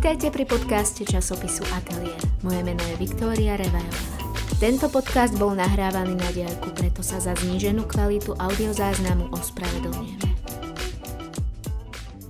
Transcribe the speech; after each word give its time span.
Vítajte 0.00 0.32
pri 0.32 0.48
podcaste 0.48 1.04
časopisu 1.04 1.60
Atelier. 1.76 2.16
Moje 2.40 2.64
meno 2.64 2.80
je 2.88 2.96
Viktória 2.96 3.52
Revajová. 3.52 4.32
Tento 4.56 4.88
podcast 4.88 5.36
bol 5.36 5.52
nahrávaný 5.52 6.16
na 6.16 6.30
diaľku, 6.32 6.72
preto 6.72 7.04
sa 7.04 7.20
za 7.20 7.36
zníženú 7.36 7.84
kvalitu 7.84 8.32
audiozáznamu 8.32 9.28
ospravedlňujeme. 9.28 10.28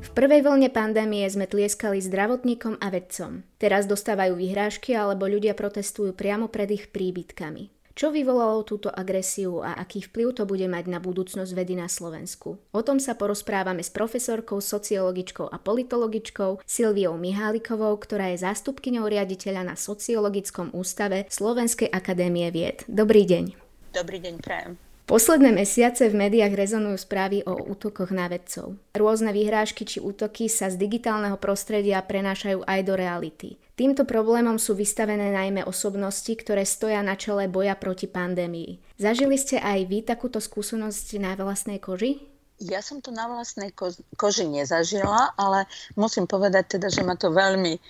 V 0.02 0.09
prvej 0.11 0.43
vlne 0.43 0.66
pandémie 0.75 1.22
sme 1.30 1.46
tlieskali 1.46 2.02
zdravotníkom 2.02 2.82
a 2.82 2.91
vedcom. 2.91 3.46
Teraz 3.62 3.87
dostávajú 3.87 4.34
vyhrážky 4.34 4.98
alebo 4.98 5.30
ľudia 5.30 5.55
protestujú 5.55 6.11
priamo 6.11 6.50
pred 6.50 6.75
ich 6.75 6.91
príbytkami. 6.91 7.79
Čo 8.01 8.09
vyvolalo 8.09 8.64
túto 8.64 8.89
agresiu 8.89 9.61
a 9.61 9.77
aký 9.77 10.00
vplyv 10.00 10.32
to 10.32 10.49
bude 10.49 10.64
mať 10.64 10.89
na 10.89 11.05
budúcnosť 11.05 11.53
vedy 11.53 11.77
na 11.77 11.85
Slovensku? 11.85 12.57
O 12.73 12.80
tom 12.80 12.96
sa 12.96 13.12
porozprávame 13.12 13.85
s 13.85 13.93
profesorkou, 13.93 14.57
sociologičkou 14.57 15.45
a 15.45 15.61
politologičkou 15.61 16.64
Silviou 16.64 17.21
Mihálikovou, 17.21 17.93
ktorá 18.00 18.32
je 18.32 18.41
zástupkyňou 18.41 19.05
riaditeľa 19.05 19.68
na 19.68 19.75
Sociologickom 19.77 20.72
ústave 20.72 21.29
Slovenskej 21.29 21.93
akadémie 21.93 22.49
vied. 22.49 22.89
Dobrý 22.89 23.29
deň. 23.29 23.53
Dobrý 23.93 24.17
deň, 24.17 24.35
prajem. 24.41 24.89
Posledné 25.11 25.50
mesiace 25.50 26.07
v 26.07 26.14
médiách 26.14 26.55
rezonujú 26.55 26.95
správy 26.95 27.43
o 27.43 27.59
útokoch 27.75 28.14
na 28.14 28.31
vedcov. 28.31 28.79
Rôzne 28.95 29.35
vyhrážky 29.35 29.83
či 29.83 29.99
útoky 29.99 30.46
sa 30.46 30.71
z 30.71 30.79
digitálneho 30.79 31.35
prostredia 31.35 31.99
prenášajú 31.99 32.62
aj 32.62 32.81
do 32.86 32.95
reality. 32.95 33.59
Týmto 33.75 34.06
problémom 34.06 34.55
sú 34.62 34.78
vystavené 34.78 35.34
najmä 35.34 35.67
osobnosti, 35.67 36.31
ktoré 36.31 36.62
stoja 36.62 37.03
na 37.03 37.19
čele 37.19 37.50
boja 37.50 37.75
proti 37.75 38.06
pandémii. 38.06 38.78
Zažili 39.03 39.34
ste 39.34 39.59
aj 39.59 39.91
vy 39.91 40.06
takúto 40.06 40.39
skúsenosť 40.39 41.19
na 41.19 41.34
vlastnej 41.34 41.83
koži? 41.83 42.22
Ja 42.62 42.78
som 42.78 43.03
to 43.03 43.11
na 43.11 43.27
vlastnej 43.27 43.75
ko- 43.75 43.98
koži 44.14 44.47
nezažila, 44.47 45.34
ale 45.34 45.67
musím 45.98 46.31
povedať 46.31 46.78
teda, 46.78 46.86
že 46.86 47.02
ma 47.02 47.19
to 47.19 47.34
veľmi 47.34 47.74
e, 47.74 47.80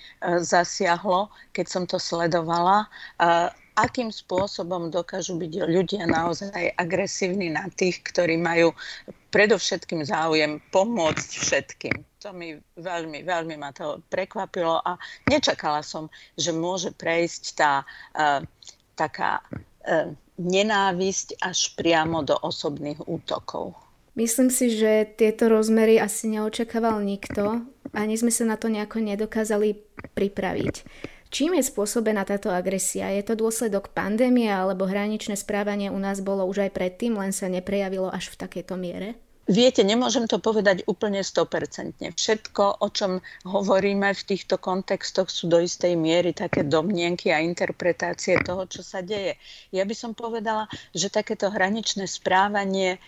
zasiahlo, 0.41 1.29
keď 1.53 1.65
som 1.69 1.83
to 1.85 2.01
sledovala. 2.01 2.89
E, 3.21 3.60
akým 3.75 4.11
spôsobom 4.11 4.91
dokážu 4.91 5.39
byť 5.39 5.53
ľudia 5.67 6.03
naozaj 6.07 6.75
agresívni 6.75 7.51
na 7.51 7.71
tých, 7.71 8.03
ktorí 8.03 8.35
majú 8.35 8.75
predovšetkým 9.31 10.03
záujem 10.03 10.59
pomôcť 10.75 11.29
všetkým. 11.39 11.95
To 12.21 12.35
mi 12.35 12.59
veľmi, 12.77 13.23
veľmi 13.23 13.55
ma 13.55 13.71
to 13.71 14.03
prekvapilo 14.11 14.83
a 14.83 14.99
nečakala 15.31 15.81
som, 15.81 16.11
že 16.35 16.51
môže 16.51 16.91
prejsť 16.93 17.43
tá 17.55 17.73
uh, 17.81 18.43
taká 18.99 19.39
uh, 19.41 20.11
nenávisť 20.37 21.39
až 21.41 21.73
priamo 21.73 22.21
do 22.27 22.35
osobných 22.35 22.99
útokov. 23.07 23.73
Myslím 24.11 24.51
si, 24.51 24.75
že 24.75 25.07
tieto 25.15 25.47
rozmery 25.47 25.95
asi 25.95 26.27
neočakával 26.27 26.99
nikto. 26.99 27.63
Ani 27.95 28.19
sme 28.19 28.27
sa 28.27 28.43
na 28.43 28.59
to 28.59 28.67
nejako 28.67 28.99
nedokázali 28.99 29.79
pripraviť. 30.11 30.75
Čím 31.31 31.55
je 31.55 31.63
spôsobená 31.63 32.27
táto 32.27 32.51
agresia? 32.51 33.07
Je 33.15 33.23
to 33.23 33.39
dôsledok 33.39 33.95
pandémie 33.95 34.51
alebo 34.51 34.83
hraničné 34.83 35.39
správanie 35.39 35.87
u 35.87 35.95
nás 35.95 36.19
bolo 36.19 36.43
už 36.43 36.67
aj 36.67 36.75
predtým, 36.75 37.15
len 37.15 37.31
sa 37.31 37.47
neprejavilo 37.47 38.11
až 38.11 38.35
v 38.35 38.39
takejto 38.43 38.75
miere? 38.75 39.15
Viete, 39.47 39.81
nemôžem 39.81 40.27
to 40.27 40.43
povedať 40.43 40.83
úplne 40.91 41.23
100%. 41.23 42.03
Všetko, 42.13 42.83
o 42.83 42.87
čom 42.91 43.23
hovoríme 43.47 44.11
v 44.11 44.21
týchto 44.27 44.59
kontextoch, 44.59 45.31
sú 45.31 45.47
do 45.47 45.63
istej 45.63 45.95
miery 45.95 46.35
také 46.35 46.67
domnienky 46.67 47.31
a 47.31 47.39
interpretácie 47.39 48.35
toho, 48.43 48.67
čo 48.67 48.83
sa 48.83 48.99
deje. 48.99 49.39
Ja 49.71 49.87
by 49.87 49.95
som 49.95 50.11
povedala, 50.11 50.67
že 50.91 51.07
takéto 51.07 51.47
hraničné 51.47 52.05
správanie 52.11 52.99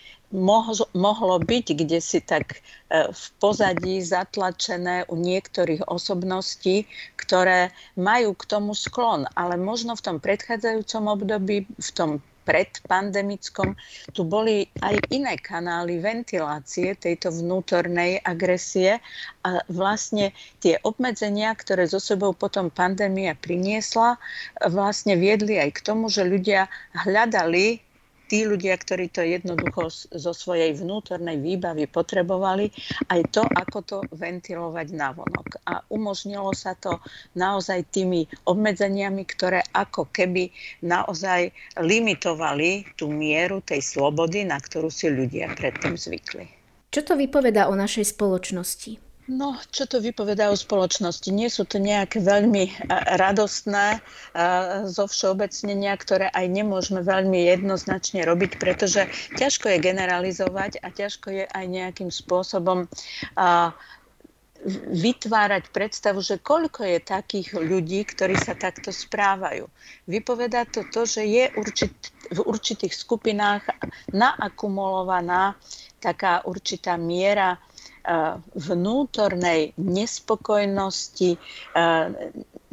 mohlo 0.98 1.36
byť 1.38 1.66
kde 1.78 2.00
si 2.02 2.20
tak 2.20 2.58
e, 2.58 3.14
v 3.14 3.24
pozadí 3.38 4.02
zatlačené 4.02 5.06
u 5.08 5.16
niektorých 5.16 5.86
osobností, 5.86 6.90
ktoré 7.22 7.70
majú 7.94 8.34
k 8.34 8.44
tomu 8.50 8.74
sklon. 8.74 9.30
Ale 9.38 9.56
možno 9.56 9.94
v 9.94 10.04
tom 10.04 10.18
predchádzajúcom 10.18 11.04
období, 11.14 11.70
v 11.70 11.92
tom 11.94 12.12
predpandemickom, 12.44 13.76
tu 14.12 14.28
boli 14.28 14.68
aj 14.84 15.00
iné 15.16 15.40
kanály 15.40 16.04
ventilácie 16.04 16.92
tejto 17.00 17.32
vnútornej 17.32 18.20
agresie 18.24 19.00
a 19.48 19.64
vlastne 19.72 20.36
tie 20.60 20.76
obmedzenia, 20.84 21.56
ktoré 21.56 21.88
zo 21.88 22.04
sebou 22.04 22.36
potom 22.36 22.68
pandémia 22.68 23.34
priniesla, 23.40 24.20
vlastne 24.68 25.16
viedli 25.16 25.56
aj 25.60 25.80
k 25.80 25.84
tomu, 25.88 26.12
že 26.12 26.28
ľudia 26.28 26.68
hľadali 27.08 27.80
tí 28.34 28.50
ľudia, 28.50 28.74
ktorí 28.82 29.14
to 29.14 29.22
jednoducho 29.22 29.94
zo 29.94 30.34
svojej 30.34 30.74
vnútornej 30.74 31.38
výbavy 31.38 31.86
potrebovali, 31.86 32.74
aj 33.14 33.22
to, 33.30 33.46
ako 33.46 33.78
to 33.86 33.98
ventilovať 34.10 34.90
navonok. 34.90 35.62
A 35.70 35.86
umožnilo 35.94 36.50
sa 36.58 36.74
to 36.74 36.98
naozaj 37.38 37.86
tými 37.94 38.26
obmedzeniami, 38.50 39.22
ktoré 39.30 39.62
ako 39.70 40.10
keby 40.10 40.50
naozaj 40.82 41.54
limitovali 41.78 42.90
tú 42.98 43.14
mieru 43.14 43.62
tej 43.62 43.86
slobody, 43.86 44.42
na 44.42 44.58
ktorú 44.58 44.90
si 44.90 45.14
ľudia 45.14 45.54
predtým 45.54 45.94
zvykli. 45.94 46.50
Čo 46.90 47.06
to 47.06 47.14
vypoveda 47.14 47.70
o 47.70 47.78
našej 47.78 48.18
spoločnosti? 48.18 49.13
No, 49.24 49.56
čo 49.72 49.88
to 49.88 50.04
vypovedá 50.04 50.52
o 50.52 50.58
spoločnosti? 50.60 51.32
Nie 51.32 51.48
sú 51.48 51.64
to 51.64 51.80
nejaké 51.80 52.20
veľmi 52.20 52.64
e, 52.68 52.72
radostné 53.16 53.96
e, 53.96 54.00
zo 54.92 55.08
všeobecnenia, 55.08 55.96
ktoré 55.96 56.28
aj 56.28 56.46
nemôžeme 56.52 57.00
veľmi 57.00 57.48
jednoznačne 57.48 58.28
robiť, 58.28 58.60
pretože 58.60 59.08
ťažko 59.40 59.72
je 59.72 59.80
generalizovať 59.80 60.84
a 60.84 60.92
ťažko 60.92 61.28
je 61.40 61.46
aj 61.48 61.66
nejakým 61.72 62.12
spôsobom 62.12 62.92
vytvárať 64.92 65.64
predstavu, 65.76 66.24
že 66.24 66.40
koľko 66.40 66.88
je 66.88 67.00
takých 67.04 67.56
ľudí, 67.56 68.08
ktorí 68.08 68.40
sa 68.40 68.56
takto 68.56 68.96
správajú. 68.96 69.68
Vypovedá 70.08 70.64
to 70.64 70.88
to, 70.88 71.04
že 71.04 71.24
je 71.28 71.52
určit, 71.60 71.92
v 72.32 72.40
určitých 72.40 72.96
skupinách 72.96 73.68
naakumulovaná 74.16 75.60
taká 76.00 76.44
určitá 76.48 76.96
miera 76.96 77.60
vnútornej 78.54 79.72
nespokojnosti, 79.80 81.40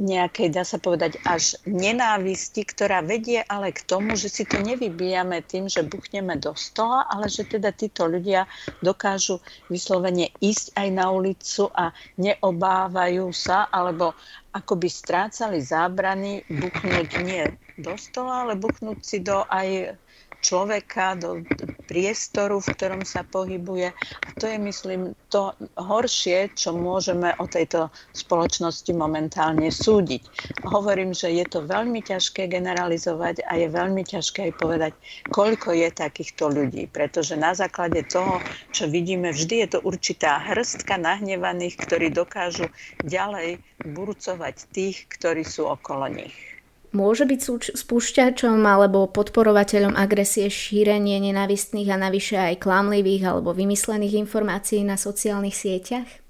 nejakej, 0.00 0.48
dá 0.50 0.64
sa 0.64 0.80
povedať, 0.80 1.20
až 1.22 1.60
nenávisti, 1.68 2.64
ktorá 2.64 3.04
vedie 3.04 3.44
ale 3.44 3.70
k 3.70 3.84
tomu, 3.84 4.16
že 4.16 4.32
si 4.32 4.48
to 4.48 4.56
nevybíjame 4.58 5.44
tým, 5.44 5.68
že 5.68 5.84
buchneme 5.86 6.40
do 6.40 6.56
stola, 6.56 7.04
ale 7.06 7.28
že 7.28 7.44
teda 7.44 7.70
títo 7.70 8.08
ľudia 8.08 8.48
dokážu 8.80 9.38
vyslovene 9.68 10.32
ísť 10.40 10.72
aj 10.74 10.88
na 10.90 11.06
ulicu 11.12 11.68
a 11.70 11.92
neobávajú 12.16 13.28
sa, 13.30 13.68
alebo 13.68 14.16
ako 14.50 14.72
by 14.80 14.88
strácali 14.88 15.60
zábrany 15.60 16.42
buchnúť 16.48 17.08
nie 17.20 17.44
do 17.76 17.94
stola, 17.96 18.44
ale 18.48 18.58
buchnúť 18.58 18.98
si 19.04 19.18
do 19.22 19.44
aj 19.46 20.00
človeka, 20.40 21.16
do 21.20 21.44
priestoru, 21.90 22.62
v 22.62 22.70
ktorom 22.70 23.02
sa 23.02 23.26
pohybuje. 23.26 23.90
A 24.26 24.28
to 24.38 24.46
je, 24.46 24.62
myslím, 24.62 25.18
to 25.26 25.50
horšie, 25.74 26.54
čo 26.54 26.70
môžeme 26.70 27.34
o 27.42 27.50
tejto 27.50 27.90
spoločnosti 28.14 28.94
momentálne 28.94 29.74
súdiť. 29.74 30.22
Hovorím, 30.70 31.10
že 31.10 31.34
je 31.34 31.42
to 31.50 31.66
veľmi 31.66 31.98
ťažké 32.06 32.46
generalizovať 32.46 33.42
a 33.42 33.58
je 33.58 33.66
veľmi 33.66 34.06
ťažké 34.06 34.50
aj 34.50 34.54
povedať, 34.54 34.92
koľko 35.34 35.74
je 35.74 35.88
takýchto 35.90 36.46
ľudí. 36.46 36.86
Pretože 36.86 37.34
na 37.34 37.58
základe 37.58 38.06
toho, 38.06 38.38
čo 38.70 38.86
vidíme, 38.86 39.34
vždy 39.34 39.66
je 39.66 39.68
to 39.74 39.78
určitá 39.82 40.38
hrstka 40.46 40.94
nahnevaných, 40.94 41.74
ktorí 41.74 42.14
dokážu 42.14 42.70
ďalej 43.02 43.58
burcovať 43.82 44.56
tých, 44.70 45.10
ktorí 45.10 45.42
sú 45.42 45.66
okolo 45.66 46.06
nich. 46.06 46.59
Môže 46.90 47.22
byť 47.22 47.70
spúšťačom 47.78 48.58
alebo 48.66 49.06
podporovateľom 49.06 49.94
agresie 49.94 50.50
šírenie 50.50 51.22
nenavistných 51.22 51.86
a 51.86 51.96
navyše 51.96 52.34
aj 52.34 52.58
klamlivých 52.66 53.30
alebo 53.30 53.54
vymyslených 53.54 54.18
informácií 54.26 54.82
na 54.82 54.98
sociálnych 54.98 55.54
sieťach? 55.54 56.29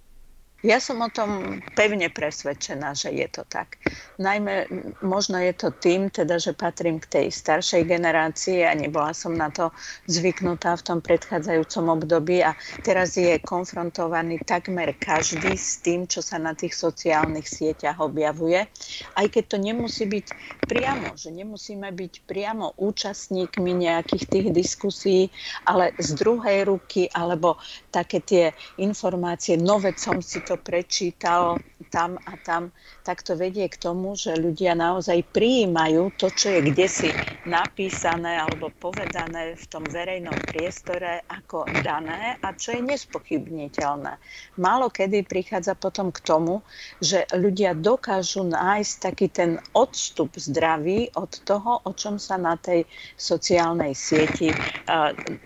Ja 0.60 0.76
som 0.76 1.00
o 1.00 1.08
tom 1.08 1.64
pevne 1.72 2.12
presvedčená, 2.12 2.92
že 2.92 3.08
je 3.16 3.24
to 3.32 3.48
tak. 3.48 3.80
Najmä 4.20 4.68
možno 5.00 5.40
je 5.40 5.56
to 5.56 5.72
tým, 5.72 6.12
teda, 6.12 6.36
že 6.36 6.52
patrím 6.52 7.00
k 7.00 7.08
tej 7.08 7.26
staršej 7.32 7.88
generácii 7.88 8.68
a 8.68 8.76
nebola 8.76 9.16
som 9.16 9.32
na 9.32 9.48
to 9.48 9.72
zvyknutá 10.04 10.76
v 10.76 10.84
tom 10.84 10.98
predchádzajúcom 11.00 11.84
období 11.96 12.44
a 12.44 12.60
teraz 12.84 13.16
je 13.16 13.40
konfrontovaný 13.40 14.44
takmer 14.44 14.92
každý 15.00 15.56
s 15.56 15.80
tým, 15.80 16.04
čo 16.04 16.20
sa 16.20 16.36
na 16.36 16.52
tých 16.52 16.76
sociálnych 16.76 17.48
sieťach 17.48 17.96
objavuje. 17.96 18.68
Aj 19.16 19.26
keď 19.32 19.44
to 19.48 19.56
nemusí 19.56 20.04
byť 20.04 20.26
priamo, 20.68 21.18
že 21.18 21.34
nemusíme 21.34 21.88
byť 21.90 22.28
priamo 22.28 22.78
účastníkmi 22.78 23.74
nejakých 23.74 24.24
tých 24.28 24.46
diskusí, 24.54 25.32
ale 25.66 25.96
z 25.98 26.14
druhej 26.14 26.68
ruky 26.68 27.10
alebo 27.10 27.58
také 27.90 28.22
tie 28.22 28.44
informácie, 28.78 29.58
no 29.58 29.82
veď 29.82 29.96
som 29.98 30.22
si 30.22 30.44
to 30.50 30.58
prečítal 30.58 31.62
tam 31.88 32.18
a 32.26 32.36
tam, 32.36 32.74
tak 33.00 33.22
to 33.24 33.38
vedie 33.38 33.64
k 33.70 33.80
tomu, 33.80 34.12
že 34.12 34.36
ľudia 34.36 34.76
naozaj 34.76 35.32
prijímajú 35.32 36.12
to, 36.12 36.28
čo 36.28 36.52
je 36.52 36.60
kde 36.60 36.86
si 36.90 37.10
napísané 37.46 38.36
alebo 38.36 38.68
povedané 38.68 39.56
v 39.56 39.64
tom 39.64 39.88
verejnom 39.88 40.44
priestore 40.44 41.24
ako 41.24 41.72
dané 41.72 42.36
a 42.42 42.52
čo 42.52 42.76
je 42.76 42.84
nespochybniteľné. 42.84 44.12
Málo 44.60 44.92
kedy 44.92 45.24
prichádza 45.24 45.72
potom 45.72 46.12
k 46.12 46.20
tomu, 46.20 46.60
že 47.00 47.24
ľudia 47.32 47.72
dokážu 47.72 48.44
nájsť 48.44 48.92
taký 49.00 49.26
ten 49.32 49.50
odstup 49.72 50.36
zdravý 50.36 51.08
od 51.16 51.32
toho, 51.46 51.80
o 51.80 51.90
čom 51.96 52.20
sa 52.20 52.36
na 52.36 52.60
tej 52.60 52.84
sociálnej 53.16 53.96
sieti 53.96 54.52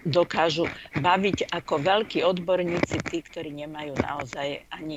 dokážu 0.03 0.67
baviť 0.95 1.51
ako 1.51 1.75
veľkí 1.79 2.27
odborníci, 2.27 3.07
tí, 3.07 3.19
ktorí 3.23 3.55
nemajú 3.55 3.95
naozaj 3.99 4.67
ani 4.71 4.94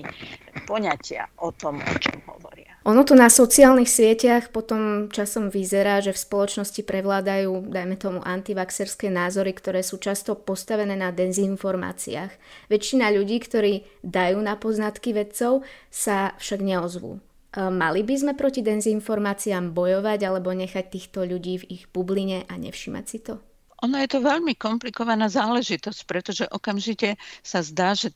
poňatia 0.68 1.30
o 1.40 1.54
tom, 1.54 1.80
o 1.80 1.96
čom 2.02 2.20
hovoria. 2.28 2.68
Ono 2.88 3.04
to 3.04 3.20
na 3.20 3.28
sociálnych 3.28 3.92
sieťach 3.92 4.56
potom 4.56 5.12
časom 5.12 5.52
vyzerá, 5.52 6.00
že 6.00 6.16
v 6.16 6.24
spoločnosti 6.24 6.82
prevládajú, 6.88 7.68
dajme 7.68 8.00
tomu, 8.00 8.20
antivaxerské 8.24 9.12
názory, 9.12 9.52
ktoré 9.52 9.84
sú 9.84 10.00
často 10.00 10.40
postavené 10.40 10.96
na 10.96 11.12
dezinformáciách. 11.12 12.32
Väčšina 12.72 13.12
ľudí, 13.12 13.44
ktorí 13.44 13.84
dajú 14.08 14.40
na 14.40 14.56
poznatky 14.56 15.12
vedcov, 15.12 15.68
sa 15.92 16.32
však 16.40 16.64
neozvú. 16.64 17.20
E, 17.20 17.20
mali 17.68 18.08
by 18.08 18.16
sme 18.16 18.34
proti 18.40 18.64
dezinformáciám 18.64 19.76
bojovať 19.76 20.20
alebo 20.24 20.56
nechať 20.56 20.86
týchto 20.88 21.28
ľudí 21.28 21.68
v 21.68 21.68
ich 21.68 21.84
bubline 21.92 22.48
a 22.48 22.54
nevšimať 22.56 23.04
si 23.04 23.20
to? 23.20 23.44
Ono 23.86 23.94
je 24.02 24.10
to 24.10 24.26
veľmi 24.26 24.58
komplikovaná 24.58 25.30
záležitosť, 25.30 26.00
pretože 26.10 26.44
okamžite 26.50 27.14
sa 27.46 27.62
zdá, 27.62 27.94
že 27.94 28.10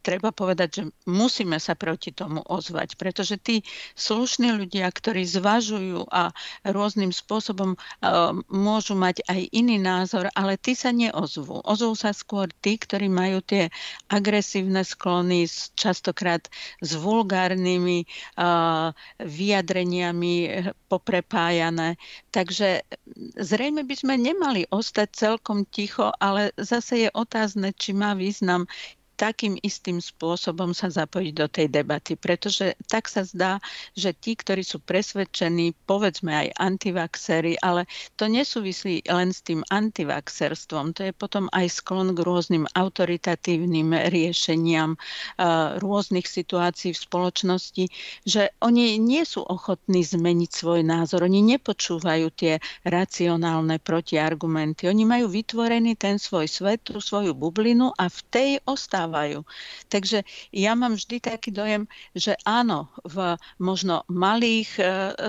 treba 0.00 0.32
povedať, 0.32 0.68
že 0.72 0.82
musíme 1.06 1.60
sa 1.60 1.76
proti 1.76 2.10
tomu 2.10 2.40
ozvať, 2.44 2.96
pretože 2.96 3.36
tí 3.36 3.62
slušní 3.94 4.56
ľudia, 4.56 4.88
ktorí 4.88 5.24
zvažujú 5.28 6.08
a 6.10 6.32
rôznym 6.64 7.12
spôsobom 7.12 7.76
uh, 7.76 8.34
môžu 8.48 8.96
mať 8.96 9.22
aj 9.28 9.40
iný 9.52 9.76
názor, 9.76 10.32
ale 10.32 10.56
tí 10.56 10.72
sa 10.72 10.90
neozvú. 10.90 11.60
Ozvú 11.62 11.92
sa 11.94 12.10
skôr 12.16 12.48
tí, 12.64 12.80
ktorí 12.80 13.12
majú 13.12 13.44
tie 13.44 13.68
agresívne 14.08 14.82
sklony, 14.82 15.44
častokrát 15.76 16.48
s 16.80 16.96
vulgárnymi 16.96 18.08
uh, 18.40 18.92
vyjadreniami 19.20 20.34
eh, 20.48 20.72
poprepájané. 20.88 22.00
Takže 22.34 22.82
zrejme 23.36 23.84
by 23.84 23.94
sme 23.94 24.14
nemali 24.16 24.66
ostať 24.72 25.08
celkom 25.12 25.68
ticho, 25.68 26.10
ale 26.18 26.50
zase 26.58 27.06
je 27.06 27.10
otázne, 27.12 27.70
či 27.76 27.92
má 27.92 28.16
význam 28.16 28.66
takým 29.20 29.60
istým 29.60 30.00
spôsobom 30.00 30.72
sa 30.72 30.88
zapojiť 30.88 31.32
do 31.36 31.44
tej 31.44 31.68
debaty, 31.68 32.16
pretože 32.16 32.72
tak 32.88 33.04
sa 33.12 33.28
zdá, 33.28 33.60
že 33.92 34.16
tí, 34.16 34.32
ktorí 34.32 34.64
sú 34.64 34.80
presvedčení, 34.80 35.76
povedzme 35.84 36.32
aj 36.32 36.56
antivaxery, 36.56 37.60
ale 37.60 37.84
to 38.16 38.32
nesúvislí 38.32 39.04
len 39.12 39.28
s 39.36 39.44
tým 39.44 39.60
antivaxerstvom, 39.68 40.96
to 40.96 41.04
je 41.04 41.12
potom 41.12 41.52
aj 41.52 41.68
sklon 41.68 42.16
k 42.16 42.24
rôznym 42.24 42.64
autoritatívnym 42.72 43.92
riešeniam 44.08 44.96
rôznych 45.84 46.24
situácií 46.24 46.96
v 46.96 47.02
spoločnosti, 47.04 47.84
že 48.24 48.56
oni 48.64 48.96
nie 48.96 49.28
sú 49.28 49.44
ochotní 49.44 50.00
zmeniť 50.00 50.50
svoj 50.54 50.80
názor, 50.80 51.28
oni 51.28 51.44
nepočúvajú 51.58 52.32
tie 52.32 52.56
racionálne 52.88 53.76
protiargumenty, 53.82 54.88
oni 54.88 55.04
majú 55.04 55.28
vytvorený 55.28 55.98
ten 56.00 56.16
svoj 56.16 56.48
svet, 56.48 56.88
tú 56.88 57.02
svoju 57.02 57.36
bublinu 57.36 57.92
a 57.98 58.08
v 58.08 58.18
tej 58.30 58.50
ostávajú 58.64 59.09
dostávajú. 59.10 59.42
Takže 59.90 60.22
ja 60.54 60.78
mám 60.78 60.94
vždy 60.94 61.18
taký 61.18 61.50
dojem, 61.50 61.90
že 62.14 62.38
áno, 62.46 62.86
v 63.02 63.34
možno 63.58 64.06
malých 64.06 64.70
e, 64.78 64.82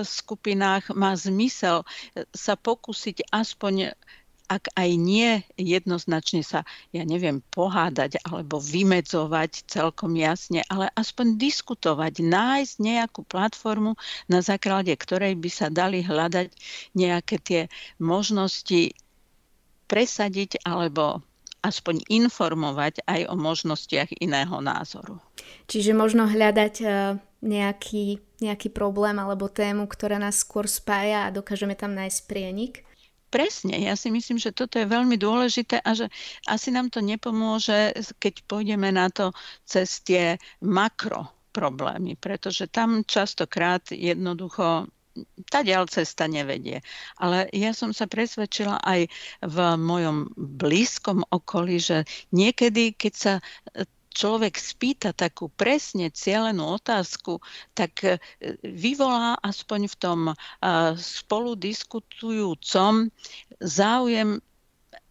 skupinách 0.06 0.94
má 0.94 1.18
zmysel 1.18 1.82
e, 2.14 2.22
sa 2.30 2.54
pokúsiť 2.54 3.26
aspoň 3.34 3.98
ak 4.52 4.68
aj 4.76 4.90
nie 5.00 5.40
jednoznačne 5.56 6.44
sa, 6.44 6.60
ja 6.92 7.08
neviem, 7.08 7.40
pohádať 7.56 8.20
alebo 8.20 8.60
vymedzovať 8.60 9.64
celkom 9.64 10.12
jasne, 10.12 10.60
ale 10.68 10.92
aspoň 10.92 11.40
diskutovať, 11.40 12.20
nájsť 12.20 12.74
nejakú 12.76 13.24
platformu, 13.24 13.96
na 14.28 14.44
základe 14.44 14.92
ktorej 14.92 15.40
by 15.40 15.48
sa 15.48 15.72
dali 15.72 16.04
hľadať 16.04 16.52
nejaké 16.92 17.40
tie 17.40 17.62
možnosti 17.96 18.92
presadiť 19.88 20.60
alebo 20.68 21.24
aspoň 21.62 22.02
informovať 22.10 23.06
aj 23.06 23.30
o 23.30 23.34
možnostiach 23.38 24.10
iného 24.18 24.58
názoru. 24.58 25.22
Čiže 25.70 25.94
možno 25.94 26.26
hľadať 26.26 26.74
e, 26.82 26.86
nejaký, 27.42 28.18
nejaký 28.42 28.68
problém 28.74 29.18
alebo 29.18 29.46
tému, 29.46 29.86
ktorá 29.86 30.18
nás 30.18 30.42
skôr 30.42 30.66
spája 30.66 31.30
a 31.30 31.34
dokážeme 31.34 31.78
tam 31.78 31.94
nájsť 31.94 32.20
prienik? 32.26 32.82
Presne, 33.32 33.80
ja 33.80 33.96
si 33.96 34.12
myslím, 34.12 34.36
že 34.36 34.52
toto 34.52 34.76
je 34.76 34.84
veľmi 34.84 35.16
dôležité 35.16 35.80
a 35.80 35.96
že 35.96 36.12
asi 36.44 36.68
nám 36.68 36.92
to 36.92 37.00
nepomôže, 37.00 37.96
keď 38.20 38.44
pôjdeme 38.44 38.92
na 38.92 39.08
to 39.08 39.32
cez 39.64 40.04
tie 40.04 40.36
makro 40.60 41.32
problémy, 41.48 42.12
pretože 42.20 42.68
tam 42.68 43.00
častokrát 43.08 43.88
jednoducho 43.88 44.84
tá 45.48 45.60
ďal 45.60 45.88
cesta 45.88 46.24
nevedie. 46.24 46.80
Ale 47.20 47.48
ja 47.52 47.76
som 47.76 47.92
sa 47.92 48.08
presvedčila 48.08 48.80
aj 48.80 49.08
v 49.44 49.56
mojom 49.76 50.32
blízkom 50.36 51.24
okolí, 51.28 51.76
že 51.78 52.08
niekedy, 52.32 52.96
keď 52.96 53.12
sa 53.14 53.34
človek 54.12 54.54
spýta 54.60 55.16
takú 55.16 55.48
presne 55.48 56.12
cieľenú 56.12 56.76
otázku, 56.76 57.40
tak 57.72 58.04
e, 58.04 58.20
vyvolá 58.60 59.40
aspoň 59.40 59.88
v 59.88 59.96
tom 59.96 60.20
spolu 61.00 61.56
diskutujúcom 61.56 63.08
záujem 63.58 64.38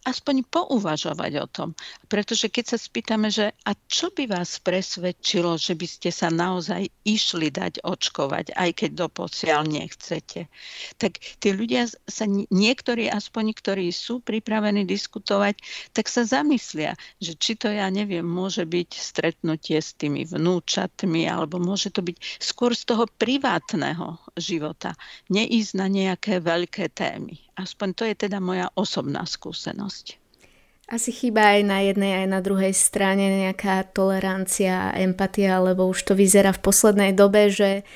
aspoň 0.01 0.41
pouvažovať 0.49 1.31
o 1.41 1.47
tom. 1.47 1.69
Pretože 2.09 2.49
keď 2.49 2.75
sa 2.75 2.77
spýtame, 2.81 3.29
že 3.29 3.53
a 3.63 3.71
čo 3.85 4.09
by 4.09 4.25
vás 4.25 4.57
presvedčilo, 4.57 5.61
že 5.61 5.77
by 5.77 5.87
ste 5.87 6.09
sa 6.09 6.33
naozaj 6.33 6.89
išli 7.05 7.53
dať 7.53 7.85
očkovať, 7.85 8.57
aj 8.57 8.69
keď 8.81 8.91
doposiaľ 9.05 9.69
nechcete, 9.69 10.49
tak 10.97 11.21
tí 11.37 11.49
ľudia 11.53 11.85
sa 11.87 12.25
niektorí 12.29 13.13
aspoň, 13.13 13.53
ktorí 13.53 13.93
sú 13.93 14.25
pripravení 14.25 14.83
diskutovať, 14.89 15.61
tak 15.93 16.09
sa 16.09 16.25
zamyslia, 16.25 16.97
že 17.21 17.37
či 17.37 17.53
to 17.53 17.69
ja 17.69 17.85
neviem, 17.93 18.25
môže 18.25 18.65
byť 18.65 18.89
stretnutie 18.97 19.77
s 19.77 19.93
tými 19.93 20.25
vnúčatmi, 20.25 21.29
alebo 21.29 21.61
môže 21.61 21.93
to 21.93 22.01
byť 22.01 22.17
skôr 22.41 22.73
z 22.73 22.89
toho 22.89 23.05
privátneho 23.05 24.17
života, 24.33 24.97
neísť 25.29 25.71
na 25.77 25.87
nejaké 25.91 26.41
veľké 26.41 26.89
témy. 26.89 27.50
Aspoň 27.61 27.89
to 27.93 28.03
je 28.09 28.15
teda 28.17 28.41
moja 28.41 28.73
osobná 28.73 29.21
skúsenosť. 29.21 30.17
Asi 30.91 31.13
chýba 31.13 31.55
aj 31.55 31.61
na 31.63 31.79
jednej, 31.85 32.25
aj 32.25 32.27
na 32.27 32.39
druhej 32.43 32.73
strane 32.75 33.47
nejaká 33.47 33.87
tolerancia 33.95 34.91
a 34.91 34.97
empatia, 34.99 35.61
lebo 35.61 35.87
už 35.87 36.11
to 36.11 36.13
vyzerá 36.17 36.51
v 36.51 36.63
poslednej 36.67 37.11
dobe, 37.15 37.47
že 37.47 37.87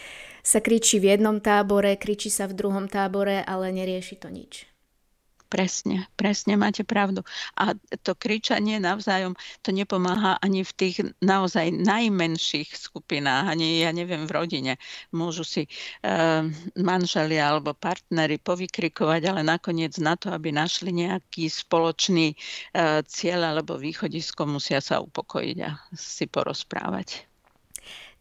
sa 0.45 0.61
kričí 0.61 1.01
v 1.01 1.17
jednom 1.17 1.41
tábore, 1.41 1.97
kričí 1.97 2.29
sa 2.29 2.45
v 2.45 2.55
druhom 2.55 2.85
tábore, 2.85 3.41
ale 3.41 3.73
nerieši 3.73 4.15
to 4.21 4.29
nič. 4.29 4.69
Presne, 5.45 6.09
presne 6.17 6.57
máte 6.57 6.81
pravdu. 6.81 7.21
A 7.53 7.77
to 8.01 8.17
kričanie 8.17 8.81
navzájom, 8.81 9.37
to 9.61 9.69
nepomáha 9.69 10.41
ani 10.41 10.65
v 10.65 10.73
tých 10.73 10.95
naozaj 11.21 11.69
najmenších 11.69 12.73
skupinách, 12.73 13.53
ani 13.53 13.85
ja 13.85 13.93
neviem 13.93 14.25
v 14.25 14.35
rodine. 14.35 14.73
Môžu 15.13 15.45
si 15.45 15.63
e, 15.65 15.69
manželia 16.81 17.53
alebo 17.53 17.77
partnery 17.77 18.41
povykrikovať, 18.41 19.21
ale 19.29 19.41
nakoniec 19.45 19.93
na 20.01 20.17
to, 20.17 20.33
aby 20.33 20.49
našli 20.49 20.89
nejaký 20.89 21.45
spoločný 21.45 22.33
e, 22.33 22.35
cieľ 23.05 23.53
alebo 23.53 23.77
východisko, 23.77 24.49
musia 24.49 24.81
sa 24.81 24.97
upokojiť 24.97 25.57
a 25.61 25.77
si 25.93 26.25
porozprávať. 26.25 27.34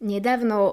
Nedávno 0.05 0.57
uh, 0.61 0.69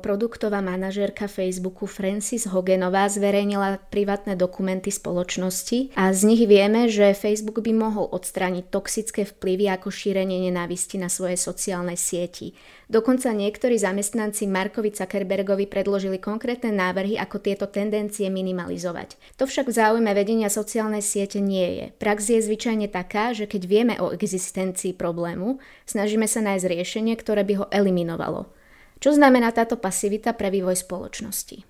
produktová 0.00 0.64
manažérka 0.64 1.28
Facebooku 1.28 1.84
Francis 1.84 2.48
Hogenová 2.48 3.12
zverejnila 3.12 3.76
privátne 3.92 4.40
dokumenty 4.40 4.88
spoločnosti 4.88 5.92
a 6.00 6.08
z 6.16 6.20
nich 6.24 6.48
vieme, 6.48 6.88
že 6.88 7.12
Facebook 7.12 7.60
by 7.60 7.76
mohol 7.76 8.08
odstrániť 8.08 8.72
toxické 8.72 9.28
vplyvy 9.28 9.68
ako 9.68 9.92
šírenie 9.92 10.48
nenávisti 10.48 10.96
na 10.96 11.12
svojej 11.12 11.36
sociálnej 11.36 12.00
sieti. 12.00 12.56
Dokonca 12.88 13.28
niektorí 13.36 13.76
zamestnanci 13.76 14.48
Markovi 14.48 14.96
Zuckerbergovi 14.96 15.68
predložili 15.68 16.16
konkrétne 16.16 16.72
návrhy, 16.72 17.20
ako 17.20 17.36
tieto 17.36 17.68
tendencie 17.68 18.32
minimalizovať. 18.32 19.20
To 19.36 19.44
však 19.44 19.68
v 19.68 19.76
záujme 19.76 20.08
vedenia 20.16 20.48
sociálnej 20.48 21.04
siete 21.04 21.36
nie 21.36 21.68
je. 21.76 21.86
Prax 22.00 22.32
je 22.32 22.40
zvyčajne 22.40 22.88
taká, 22.88 23.36
že 23.36 23.44
keď 23.44 23.62
vieme 23.68 23.94
o 24.00 24.08
existencii 24.08 24.96
problému, 24.96 25.60
snažíme 25.84 26.24
sa 26.24 26.40
nájsť 26.40 26.64
riešenie, 26.64 27.12
ktoré 27.20 27.44
by 27.44 27.54
ho 27.60 27.66
eliminovalo. 27.68 28.48
Čo 29.00 29.16
znamená 29.16 29.48
táto 29.56 29.80
pasivita 29.80 30.36
pre 30.36 30.52
vývoj 30.52 30.76
spoločnosti? 30.76 31.69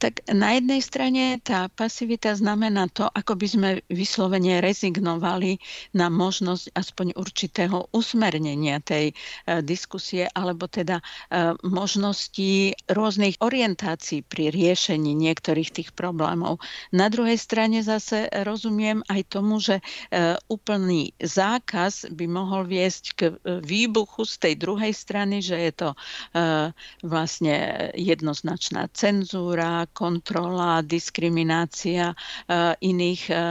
Tak 0.00 0.24
na 0.32 0.56
jednej 0.56 0.80
strane 0.80 1.36
tá 1.44 1.68
pasivita 1.68 2.32
znamená 2.32 2.88
to, 2.88 3.04
ako 3.04 3.36
by 3.36 3.46
sme 3.46 3.70
vyslovene 3.92 4.64
rezignovali 4.64 5.60
na 5.92 6.08
možnosť 6.08 6.72
aspoň 6.72 7.06
určitého 7.20 7.92
usmernenia 7.92 8.80
tej 8.80 9.12
e, 9.12 9.14
diskusie, 9.60 10.24
alebo 10.32 10.72
teda 10.72 11.04
e, 11.28 11.52
možnosti 11.68 12.72
rôznych 12.88 13.44
orientácií 13.44 14.24
pri 14.24 14.48
riešení 14.48 15.12
niektorých 15.12 15.68
tých 15.68 15.90
problémov. 15.92 16.64
Na 16.96 17.12
druhej 17.12 17.36
strane 17.36 17.84
zase 17.84 18.32
rozumiem 18.40 19.04
aj 19.04 19.20
tomu, 19.28 19.60
že 19.60 19.84
e, 20.08 20.32
úplný 20.48 21.12
zákaz 21.20 22.08
by 22.08 22.24
mohol 22.24 22.64
viesť 22.64 23.04
k 23.12 23.20
výbuchu 23.44 24.24
z 24.24 24.34
tej 24.48 24.54
druhej 24.56 24.96
strany, 24.96 25.44
že 25.44 25.60
je 25.60 25.72
to 25.76 25.88
vlastne 27.04 27.54
jednoznačná 27.98 28.88
cenzúra, 28.94 29.89
kontrola, 29.92 30.82
diskriminácia 30.82 32.14
eh, 32.14 32.74
iných 32.80 33.22
eh, 33.30 33.42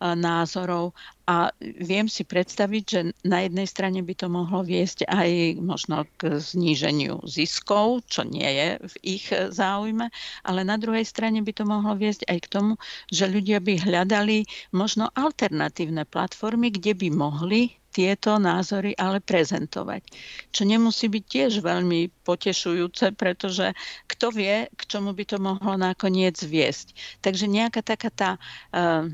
názorov. 0.00 0.96
A 1.28 1.52
viem 1.60 2.08
si 2.08 2.24
predstaviť, 2.24 2.84
že 2.88 3.00
na 3.28 3.44
jednej 3.44 3.68
strane 3.68 4.00
by 4.00 4.14
to 4.16 4.32
mohlo 4.32 4.64
viesť 4.64 5.04
aj 5.04 5.60
možno 5.60 6.08
k 6.16 6.40
zníženiu 6.40 7.20
ziskov, 7.28 8.08
čo 8.08 8.24
nie 8.24 8.48
je 8.48 8.68
v 8.80 8.94
ich 9.20 9.28
záujme, 9.28 10.08
ale 10.48 10.60
na 10.64 10.80
druhej 10.80 11.04
strane 11.04 11.44
by 11.44 11.52
to 11.52 11.68
mohlo 11.68 11.92
viesť 12.00 12.24
aj 12.32 12.38
k 12.48 12.48
tomu, 12.48 12.72
že 13.12 13.28
ľudia 13.28 13.60
by 13.60 13.76
hľadali 13.76 14.48
možno 14.72 15.12
alternatívne 15.12 16.08
platformy, 16.08 16.72
kde 16.72 16.96
by 16.96 17.08
mohli 17.12 17.76
tieto 17.98 18.38
názory 18.38 18.94
ale 18.94 19.18
prezentovať. 19.18 20.06
Čo 20.54 20.62
nemusí 20.62 21.10
byť 21.10 21.24
tiež 21.26 21.52
veľmi 21.66 22.22
potešujúce, 22.22 23.10
pretože 23.18 23.74
kto 24.06 24.30
vie, 24.30 24.70
k 24.70 24.82
čomu 24.86 25.10
by 25.10 25.24
to 25.26 25.42
mohlo 25.42 25.74
nakoniec 25.74 26.38
viesť. 26.38 26.94
Takže 27.18 27.50
nejaká 27.50 27.82
taká 27.82 28.10
tá 28.14 28.30
uh, 28.38 29.10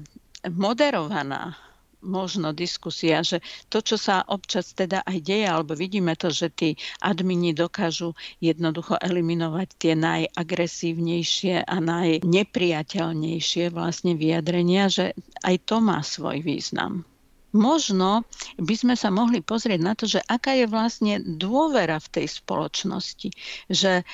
moderovaná 0.52 1.56
možno 2.04 2.52
diskusia, 2.52 3.24
že 3.24 3.40
to, 3.72 3.80
čo 3.80 3.96
sa 3.96 4.20
občas 4.28 4.76
teda 4.76 5.00
aj 5.08 5.24
deje, 5.24 5.48
alebo 5.48 5.72
vidíme 5.72 6.12
to, 6.20 6.28
že 6.28 6.52
tí 6.52 6.76
admini 7.00 7.56
dokážu 7.56 8.12
jednoducho 8.44 9.00
eliminovať 9.00 9.68
tie 9.80 9.96
najagresívnejšie 9.96 11.64
a 11.64 11.76
najnepriateľnejšie 11.80 13.72
vlastne 13.72 14.12
vyjadrenia, 14.20 14.92
že 14.92 15.16
aj 15.40 15.56
to 15.64 15.80
má 15.80 16.04
svoj 16.04 16.44
význam 16.44 17.08
možno 17.54 18.26
by 18.58 18.74
sme 18.74 18.94
sa 18.98 19.08
mohli 19.14 19.40
pozrieť 19.40 19.80
na 19.80 19.94
to, 19.94 20.10
že 20.10 20.20
aká 20.26 20.58
je 20.58 20.66
vlastne 20.66 21.22
dôvera 21.22 22.02
v 22.02 22.20
tej 22.20 22.26
spoločnosti. 22.28 23.30
Že 23.70 24.02
e, 24.02 24.04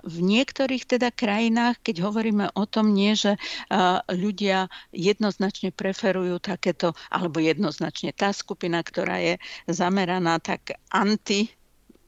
v 0.00 0.18
niektorých 0.18 0.88
teda 0.88 1.12
krajinách, 1.12 1.78
keď 1.84 1.96
hovoríme 2.02 2.46
o 2.56 2.64
tom, 2.64 2.96
nie, 2.96 3.12
že 3.12 3.36
e, 3.36 3.40
ľudia 4.10 4.72
jednoznačne 4.90 5.70
preferujú 5.70 6.40
takéto, 6.40 6.96
alebo 7.12 7.38
jednoznačne 7.38 8.16
tá 8.16 8.32
skupina, 8.32 8.80
ktorá 8.80 9.20
je 9.20 9.34
zameraná 9.68 10.40
tak 10.40 10.80
anti 10.88 11.55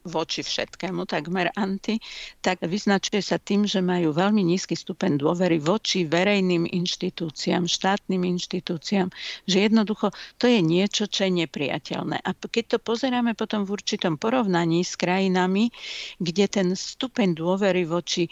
voči 0.05 0.45
všetkému, 0.45 1.03
takmer 1.09 1.51
anti, 1.55 1.99
tak 2.39 2.63
vyznačuje 2.63 3.19
sa 3.19 3.37
tým, 3.39 3.67
že 3.67 3.83
majú 3.83 4.15
veľmi 4.15 4.41
nízky 4.43 4.75
stupeň 4.75 5.19
dôvery 5.19 5.59
voči 5.59 6.07
verejným 6.07 6.67
inštitúciám, 6.69 7.67
štátnym 7.67 8.23
inštitúciám, 8.37 9.11
že 9.45 9.57
jednoducho 9.67 10.11
to 10.39 10.47
je 10.47 10.59
niečo, 10.63 11.09
čo 11.09 11.27
je 11.27 11.45
nepriateľné. 11.45 12.23
A 12.23 12.29
keď 12.33 12.75
to 12.75 12.77
pozeráme 12.79 13.35
potom 13.35 13.67
v 13.67 13.75
určitom 13.75 14.15
porovnaní 14.15 14.83
s 14.83 14.95
krajinami, 14.95 15.71
kde 16.19 16.45
ten 16.47 16.67
stupeň 16.73 17.35
dôvery 17.35 17.83
voči 17.85 18.27
e, 18.27 18.31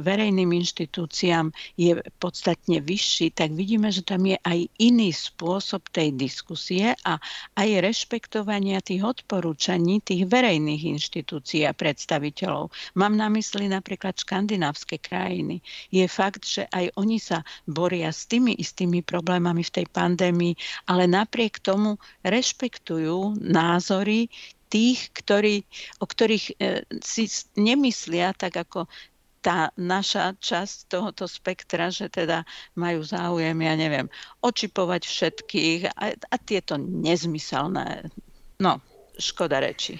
verejným 0.00 0.50
inštitúciám 0.50 1.50
je 1.78 1.98
podstatne 2.18 2.82
vyšší, 2.82 3.34
tak 3.34 3.54
vidíme, 3.54 3.90
že 3.90 4.06
tam 4.06 4.26
je 4.26 4.36
aj 4.42 4.58
iný 4.78 5.10
spôsob 5.14 5.86
tej 5.90 6.14
diskusie 6.14 6.94
a 7.06 7.18
aj 7.58 7.68
rešpektovania 7.82 8.84
tých 8.84 9.02
odporúčaní 9.04 10.00
tých 10.04 10.26
verejných 10.28 10.82
inštitúcií 10.94 11.03
inštitúcií 11.04 11.68
a 11.68 11.76
predstaviteľov. 11.76 12.72
Mám 12.96 13.20
na 13.20 13.28
mysli 13.28 13.68
napríklad 13.68 14.16
škandinávske 14.16 14.96
krajiny. 14.96 15.60
Je 15.92 16.08
fakt, 16.08 16.48
že 16.48 16.64
aj 16.72 16.96
oni 16.96 17.20
sa 17.20 17.44
boria 17.68 18.08
s 18.08 18.24
tými 18.24 18.56
istými 18.56 19.04
problémami 19.04 19.60
v 19.60 19.74
tej 19.76 19.86
pandémii, 19.92 20.56
ale 20.88 21.04
napriek 21.04 21.60
tomu 21.60 22.00
rešpektujú 22.24 23.36
názory 23.44 24.32
tých, 24.72 25.12
ktorí, 25.12 25.68
o 26.00 26.08
ktorých 26.08 26.46
e, 26.56 26.82
si 27.04 27.28
nemyslia 27.60 28.32
tak 28.32 28.56
ako 28.56 28.88
tá 29.44 29.68
naša 29.76 30.32
časť 30.40 30.88
tohoto 30.88 31.28
spektra, 31.28 31.92
že 31.92 32.08
teda 32.08 32.48
majú 32.80 33.04
záujem, 33.04 33.52
ja 33.60 33.76
neviem, 33.76 34.08
očipovať 34.40 35.04
všetkých 35.04 35.80
a, 35.92 36.16
a 36.16 36.36
tieto 36.40 36.80
nezmyselné, 36.80 38.08
no, 38.56 38.80
škoda 39.18 39.62
reči 39.62 39.98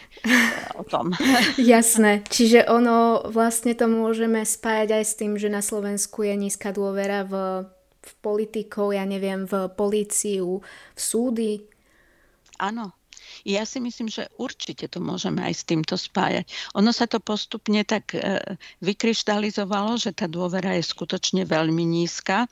o 0.75 0.83
tom. 0.83 1.15
Jasné, 1.61 2.27
čiže 2.27 2.67
ono 2.67 3.23
vlastne 3.31 3.75
to 3.79 3.87
môžeme 3.87 4.43
spájať 4.43 4.89
aj 5.01 5.05
s 5.05 5.15
tým, 5.19 5.33
že 5.39 5.49
na 5.51 5.63
Slovensku 5.63 6.27
je 6.27 6.35
nízka 6.35 6.75
dôvera 6.75 7.23
v, 7.23 7.67
v 8.03 8.11
politikov, 8.21 8.95
ja 8.95 9.07
neviem, 9.07 9.47
v 9.47 9.71
políciu, 9.75 10.61
v 10.95 11.01
súdy. 11.01 11.53
Áno, 12.59 12.95
ja 13.45 13.69
si 13.69 13.83
myslím, 13.83 14.09
že 14.09 14.31
určite 14.41 14.89
to 14.89 15.05
môžeme 15.05 15.45
aj 15.45 15.55
s 15.55 15.67
týmto 15.69 15.99
spájať. 16.01 16.49
Ono 16.79 16.91
sa 16.95 17.05
to 17.05 17.21
postupne 17.21 17.83
tak 17.85 18.17
e, 18.17 18.41
vykryštalizovalo, 18.81 20.01
že 20.01 20.17
tá 20.17 20.25
dôvera 20.31 20.79
je 20.81 20.89
skutočne 20.89 21.45
veľmi 21.45 21.85
nízka 21.85 22.49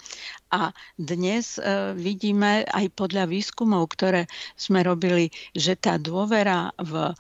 a 0.53 0.77
dnes 1.01 1.57
e, 1.57 1.97
vidíme 1.97 2.69
aj 2.69 2.93
podľa 2.93 3.25
výskumov, 3.25 3.97
ktoré 3.97 4.29
sme 4.53 4.85
robili, 4.85 5.33
že 5.57 5.81
tá 5.81 5.97
dôvera 5.97 6.69
v 6.77 7.17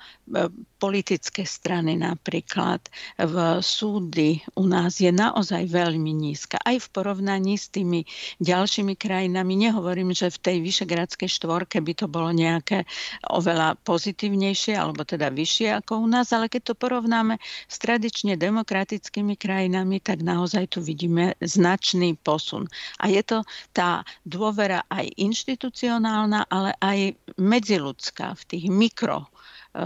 politické 0.82 1.46
strany 1.46 1.94
napríklad, 1.94 2.82
v 3.14 3.62
súdy 3.62 4.42
u 4.58 4.66
nás 4.66 4.98
je 4.98 5.14
naozaj 5.14 5.70
veľmi 5.70 6.10
nízka. 6.10 6.58
Aj 6.58 6.74
v 6.74 6.88
porovnaní 6.90 7.54
s 7.54 7.70
tými 7.70 8.02
ďalšími 8.42 8.98
krajinami. 8.98 9.70
Nehovorím, 9.70 10.10
že 10.10 10.34
v 10.34 10.42
tej 10.42 10.56
vyšegradskej 10.66 11.30
štvorke 11.30 11.78
by 11.78 11.92
to 11.94 12.06
bolo 12.10 12.34
nejaké 12.34 12.82
oveľa 13.30 13.78
pozitívnejšie 13.86 14.74
alebo 14.74 15.06
teda 15.06 15.30
vyššie 15.30 15.78
ako 15.78 16.02
u 16.02 16.06
nás, 16.10 16.34
ale 16.34 16.50
keď 16.50 16.72
to 16.72 16.74
porovnáme 16.74 17.38
s 17.70 17.76
tradične 17.78 18.34
demokratickými 18.34 19.38
krajinami, 19.38 20.02
tak 20.02 20.26
naozaj 20.26 20.74
tu 20.74 20.82
vidíme 20.82 21.38
značný 21.38 22.18
posun. 22.18 22.66
A 22.98 23.06
je 23.06 23.21
to 23.24 23.38
tá 23.72 24.06
dôvera 24.22 24.84
aj 24.90 25.08
inštitucionálna, 25.16 26.46
ale 26.50 26.76
aj 26.78 26.98
medziludská 27.38 28.34
v 28.38 28.42
tých 28.46 28.64
mikro 28.68 29.32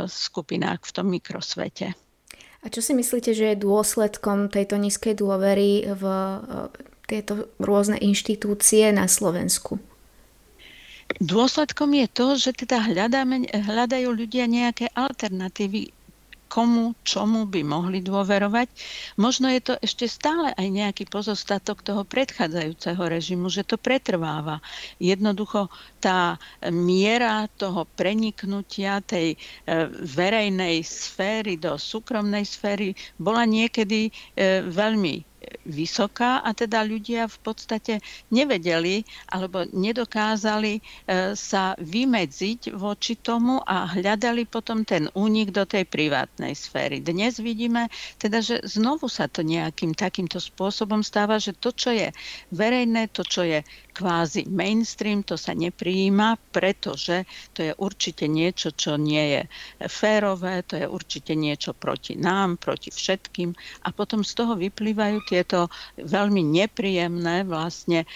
skupinách 0.06 0.82
v 0.82 0.94
tom 0.94 1.06
mikrosvete. 1.10 1.94
A 2.64 2.66
čo 2.66 2.82
si 2.82 2.98
myslíte, 2.98 3.30
že 3.30 3.54
je 3.54 3.62
dôsledkom 3.62 4.50
tejto 4.50 4.74
nízkej 4.74 5.22
dôvery 5.22 5.86
v 5.86 6.02
e, 6.02 6.36
tieto 7.06 7.46
rôzne 7.62 7.94
inštitúcie 8.02 8.90
na 8.90 9.06
Slovensku? 9.06 9.78
Dôsledkom 11.22 11.94
je 11.94 12.06
to, 12.10 12.26
že 12.34 12.66
teda 12.66 12.90
hľadáme, 12.90 13.46
hľadajú 13.54 14.10
ľudia 14.10 14.50
nejaké 14.50 14.90
alternatívy 14.90 15.94
komu, 16.46 16.94
čomu 17.02 17.44
by 17.46 17.62
mohli 17.66 18.00
dôverovať. 18.00 18.68
Možno 19.18 19.50
je 19.50 19.60
to 19.62 19.74
ešte 19.82 20.06
stále 20.06 20.54
aj 20.54 20.66
nejaký 20.66 21.04
pozostatok 21.10 21.82
toho 21.82 22.02
predchádzajúceho 22.06 23.02
režimu, 23.02 23.50
že 23.50 23.66
to 23.66 23.76
pretrváva. 23.76 24.62
Jednoducho 25.02 25.68
tá 25.98 26.38
miera 26.70 27.50
toho 27.58 27.84
preniknutia 27.98 29.02
tej 29.02 29.34
e, 29.34 29.36
verejnej 29.90 30.82
sféry 30.86 31.58
do 31.58 31.74
súkromnej 31.76 32.46
sféry 32.46 32.94
bola 33.18 33.44
niekedy 33.44 34.08
e, 34.08 34.12
veľmi 34.66 35.35
vysoká 35.66 36.42
a 36.42 36.50
teda 36.54 36.82
ľudia 36.86 37.26
v 37.26 37.38
podstate 37.42 37.94
nevedeli 38.30 39.02
alebo 39.30 39.66
nedokázali 39.66 40.78
e, 40.78 40.80
sa 41.34 41.74
vymedziť 41.78 42.74
voči 42.74 43.18
tomu 43.18 43.62
a 43.62 43.86
hľadali 43.90 44.46
potom 44.46 44.82
ten 44.86 45.10
únik 45.14 45.50
do 45.50 45.66
tej 45.66 45.86
privátnej 45.86 46.54
sféry. 46.54 47.02
Dnes 47.02 47.38
vidíme 47.42 47.90
teda, 48.18 48.42
že 48.42 48.62
znovu 48.66 49.10
sa 49.10 49.26
to 49.26 49.42
nejakým 49.42 49.94
takýmto 49.94 50.38
spôsobom 50.38 51.02
stáva, 51.02 51.38
že 51.42 51.54
to, 51.54 51.74
čo 51.74 51.90
je 51.94 52.08
verejné, 52.54 53.10
to, 53.10 53.22
čo 53.26 53.42
je 53.46 53.62
kvázi 53.96 54.44
mainstream, 54.52 55.24
to 55.24 55.40
sa 55.40 55.56
neprijíma, 55.56 56.36
pretože 56.52 57.24
to 57.56 57.64
je 57.64 57.72
určite 57.80 58.28
niečo, 58.28 58.76
čo 58.76 59.00
nie 59.00 59.40
je 59.40 59.42
férové, 59.88 60.60
to 60.68 60.76
je 60.76 60.84
určite 60.84 61.32
niečo 61.32 61.72
proti 61.72 62.12
nám, 62.12 62.60
proti 62.60 62.92
všetkým 62.92 63.56
a 63.82 63.88
potom 63.96 64.20
z 64.20 64.32
toho 64.36 64.52
vyplývajú 64.60 65.24
tieto 65.36 65.68
veľmi 66.00 66.40
nepríjemné 66.40 67.44
vlastne 67.44 68.02
e, 68.02 68.06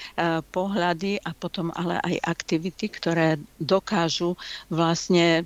pohľady 0.40 1.20
a 1.20 1.36
potom 1.36 1.68
ale 1.76 2.00
aj 2.00 2.16
aktivity, 2.24 2.88
ktoré 2.88 3.36
dokážu 3.60 4.40
vlastne 4.72 5.44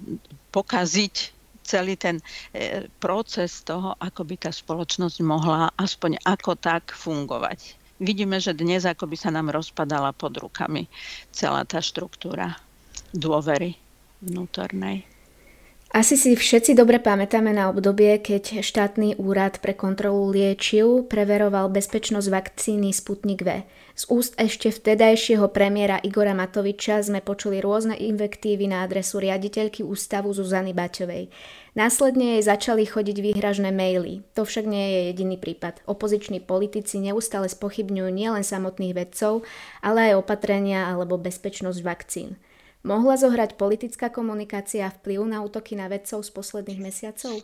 pokaziť 0.54 1.34
celý 1.66 1.98
ten 1.98 2.22
e, 2.54 2.86
proces 3.02 3.66
toho, 3.66 3.98
ako 3.98 4.22
by 4.22 4.46
tá 4.46 4.50
spoločnosť 4.54 5.18
mohla 5.26 5.74
aspoň 5.74 6.22
ako 6.22 6.54
tak 6.54 6.94
fungovať. 6.94 7.74
vidíme, 7.98 8.38
že 8.38 8.54
dnes 8.54 8.86
ako 8.86 9.10
by 9.10 9.16
sa 9.18 9.34
nám 9.34 9.50
rozpadala 9.50 10.14
pod 10.14 10.38
rukami 10.38 10.86
celá 11.34 11.66
tá 11.66 11.82
štruktúra 11.82 12.54
dôvery 13.16 13.74
vnútornej. 14.22 15.13
Asi 15.94 16.18
si 16.18 16.34
všetci 16.34 16.74
dobre 16.74 16.98
pamätáme 16.98 17.54
na 17.54 17.70
obdobie, 17.70 18.18
keď 18.18 18.66
štátny 18.66 19.14
úrad 19.14 19.62
pre 19.62 19.78
kontrolu 19.78 20.26
liečiv 20.26 21.06
preveroval 21.06 21.70
bezpečnosť 21.70 22.34
vakcíny 22.34 22.90
Sputnik 22.90 23.46
V. 23.46 23.62
Z 23.94 24.10
úst 24.10 24.34
ešte 24.34 24.74
vtedajšieho 24.74 25.46
premiéra 25.54 26.02
Igora 26.02 26.34
Matoviča 26.34 26.98
sme 26.98 27.22
počuli 27.22 27.62
rôzne 27.62 27.94
invektívy 27.94 28.74
na 28.74 28.82
adresu 28.82 29.22
riaditeľky 29.22 29.86
ústavu 29.86 30.34
Zuzany 30.34 30.74
Baťovej. 30.74 31.30
Následne 31.78 32.42
jej 32.42 32.42
začali 32.42 32.90
chodiť 32.90 33.30
výhražné 33.30 33.70
maily. 33.70 34.26
To 34.34 34.42
však 34.42 34.66
nie 34.66 34.82
je 34.82 35.00
jediný 35.14 35.38
prípad. 35.38 35.86
Opoziční 35.86 36.42
politici 36.42 36.98
neustále 36.98 37.46
spochybňujú 37.46 38.10
nielen 38.10 38.42
samotných 38.42 38.98
vedcov, 38.98 39.46
ale 39.78 40.10
aj 40.10 40.26
opatrenia 40.26 40.90
alebo 40.90 41.22
bezpečnosť 41.22 41.86
vakcín. 41.86 42.34
Mohla 42.84 43.16
zohrať 43.16 43.56
politická 43.56 44.12
komunikácia 44.12 44.92
vplyv 45.00 45.24
na 45.24 45.40
útoky 45.40 45.72
na 45.72 45.88
vedcov 45.88 46.20
z 46.20 46.30
posledných 46.36 46.84
mesiacov? 46.84 47.40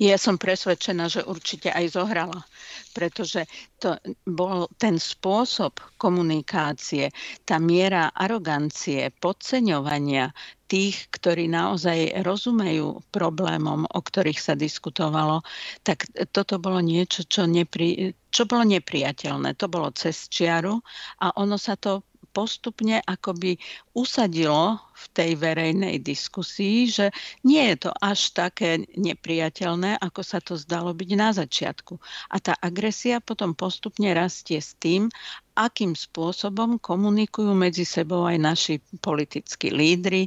Ja 0.00 0.16
som 0.16 0.40
presvedčená, 0.40 1.12
že 1.12 1.24
určite 1.24 1.68
aj 1.72 1.92
zohrala, 1.96 2.44
pretože 2.96 3.44
to 3.76 4.00
bol 4.24 4.64
ten 4.80 4.96
spôsob 4.96 5.76
komunikácie, 6.00 7.12
tá 7.44 7.60
miera 7.60 8.08
arogancie, 8.16 9.12
podceňovania 9.20 10.32
tých, 10.68 11.08
ktorí 11.12 11.52
naozaj 11.52 12.20
rozumejú 12.24 13.00
problémom, 13.12 13.84
o 13.88 14.00
ktorých 14.00 14.40
sa 14.40 14.56
diskutovalo, 14.56 15.44
tak 15.84 16.08
toto 16.32 16.56
bolo 16.56 16.80
niečo, 16.80 17.24
čo, 17.28 17.44
nepri, 17.44 18.16
čo 18.32 18.48
bolo 18.48 18.64
nepriateľné. 18.72 19.52
To 19.60 19.68
bolo 19.68 19.92
cez 19.92 20.32
čiaru 20.32 20.80
a 21.20 21.36
ono 21.36 21.60
sa 21.60 21.76
to 21.76 22.08
postupne 22.32 23.02
akoby 23.06 23.58
usadilo 23.94 24.78
v 25.00 25.04
tej 25.16 25.30
verejnej 25.40 25.96
diskusii, 26.04 26.92
že 26.92 27.06
nie 27.40 27.72
je 27.72 27.88
to 27.88 27.90
až 27.96 28.36
také 28.36 28.84
nepriateľné, 29.00 29.96
ako 29.96 30.20
sa 30.20 30.44
to 30.44 30.60
zdalo 30.60 30.92
byť 30.92 31.10
na 31.16 31.32
začiatku. 31.32 31.96
A 32.28 32.36
tá 32.36 32.52
agresia 32.60 33.24
potom 33.24 33.56
postupne 33.56 34.12
rastie 34.12 34.60
s 34.60 34.76
tým, 34.76 35.08
akým 35.60 35.92
spôsobom 35.92 36.80
komunikujú 36.80 37.52
medzi 37.52 37.84
sebou 37.84 38.24
aj 38.24 38.38
naši 38.40 38.74
politickí 39.04 39.68
lídry, 39.68 40.24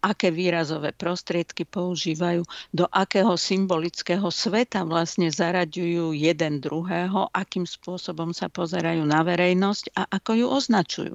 aké 0.00 0.32
výrazové 0.32 0.96
prostriedky 0.96 1.68
používajú, 1.68 2.40
do 2.72 2.88
akého 2.88 3.36
symbolického 3.36 4.24
sveta 4.32 4.88
vlastne 4.88 5.28
zaraďujú 5.28 6.16
jeden 6.16 6.64
druhého, 6.64 7.28
akým 7.36 7.68
spôsobom 7.68 8.32
sa 8.32 8.48
pozerajú 8.48 9.04
na 9.04 9.20
verejnosť 9.20 9.92
a 10.00 10.08
ako 10.16 10.30
ju 10.40 10.46
označujú. 10.48 11.14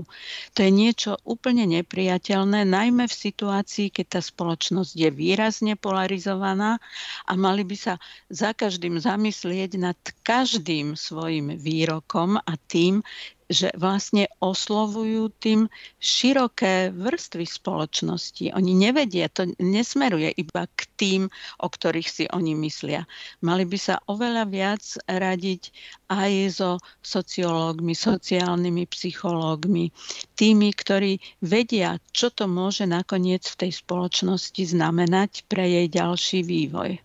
To 0.54 0.60
je 0.62 0.72
niečo 0.72 1.18
úplne 1.26 1.66
nepriateľné, 1.66 2.70
najmä 2.70 2.95
v 3.04 3.12
situácii, 3.12 3.92
keď 3.92 4.06
tá 4.16 4.22
spoločnosť 4.24 4.96
je 4.96 5.10
výrazne 5.12 5.76
polarizovaná 5.76 6.80
a 7.28 7.34
mali 7.36 7.68
by 7.68 7.76
sa 7.76 7.94
za 8.32 8.56
každým 8.56 8.96
zamyslieť 8.96 9.76
nad 9.76 10.00
každým 10.24 10.96
svojim 10.96 11.60
výrokom 11.60 12.40
a 12.40 12.54
tým, 12.72 13.04
že 13.46 13.70
vlastne 13.78 14.26
oslovujú 14.42 15.30
tým 15.38 15.70
široké 16.02 16.90
vrstvy 16.90 17.46
spoločnosti. 17.46 18.52
Oni 18.58 18.74
nevedia, 18.74 19.30
to 19.30 19.54
nesmeruje 19.62 20.34
iba 20.34 20.66
k 20.74 20.82
tým, 20.98 21.22
o 21.62 21.68
ktorých 21.70 22.10
si 22.10 22.24
oni 22.34 22.58
myslia. 22.58 23.06
Mali 23.46 23.70
by 23.70 23.78
sa 23.78 24.02
oveľa 24.10 24.44
viac 24.50 24.84
radiť 25.06 25.70
aj 26.10 26.32
so 26.50 26.72
sociológmi, 27.06 27.94
sociálnymi 27.94 28.90
psychológmi, 28.90 29.94
tými, 30.34 30.70
ktorí 30.74 31.22
vedia, 31.46 32.02
čo 32.10 32.34
to 32.34 32.50
môže 32.50 32.90
nakoniec 32.90 33.46
v 33.46 33.68
tej 33.68 33.72
spoločnosti 33.78 34.62
znamenať 34.66 35.46
pre 35.46 35.70
jej 35.70 35.88
ďalší 35.90 36.42
vývoj. 36.42 37.05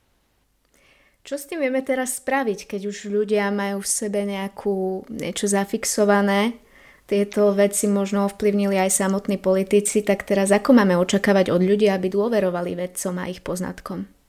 Čo 1.20 1.36
s 1.36 1.44
tým 1.46 1.60
vieme 1.60 1.84
teraz 1.84 2.16
spraviť, 2.16 2.64
keď 2.64 2.80
už 2.88 3.12
ľudia 3.12 3.52
majú 3.52 3.84
v 3.84 3.92
sebe 3.92 4.24
nejakú, 4.24 5.04
niečo 5.12 5.46
zafixované, 5.46 6.56
tieto 7.10 7.50
veci 7.52 7.90
možno 7.90 8.30
ovplyvnili 8.30 8.78
aj 8.78 9.02
samotní 9.02 9.36
politici, 9.42 10.06
tak 10.06 10.22
teraz 10.22 10.54
ako 10.54 10.70
máme 10.78 10.94
očakávať 10.94 11.50
od 11.50 11.58
ľudí, 11.58 11.90
aby 11.90 12.06
dôverovali 12.06 12.78
vedcom 12.78 13.18
a 13.18 13.26
ich 13.26 13.42
poznatkom? 13.42 14.19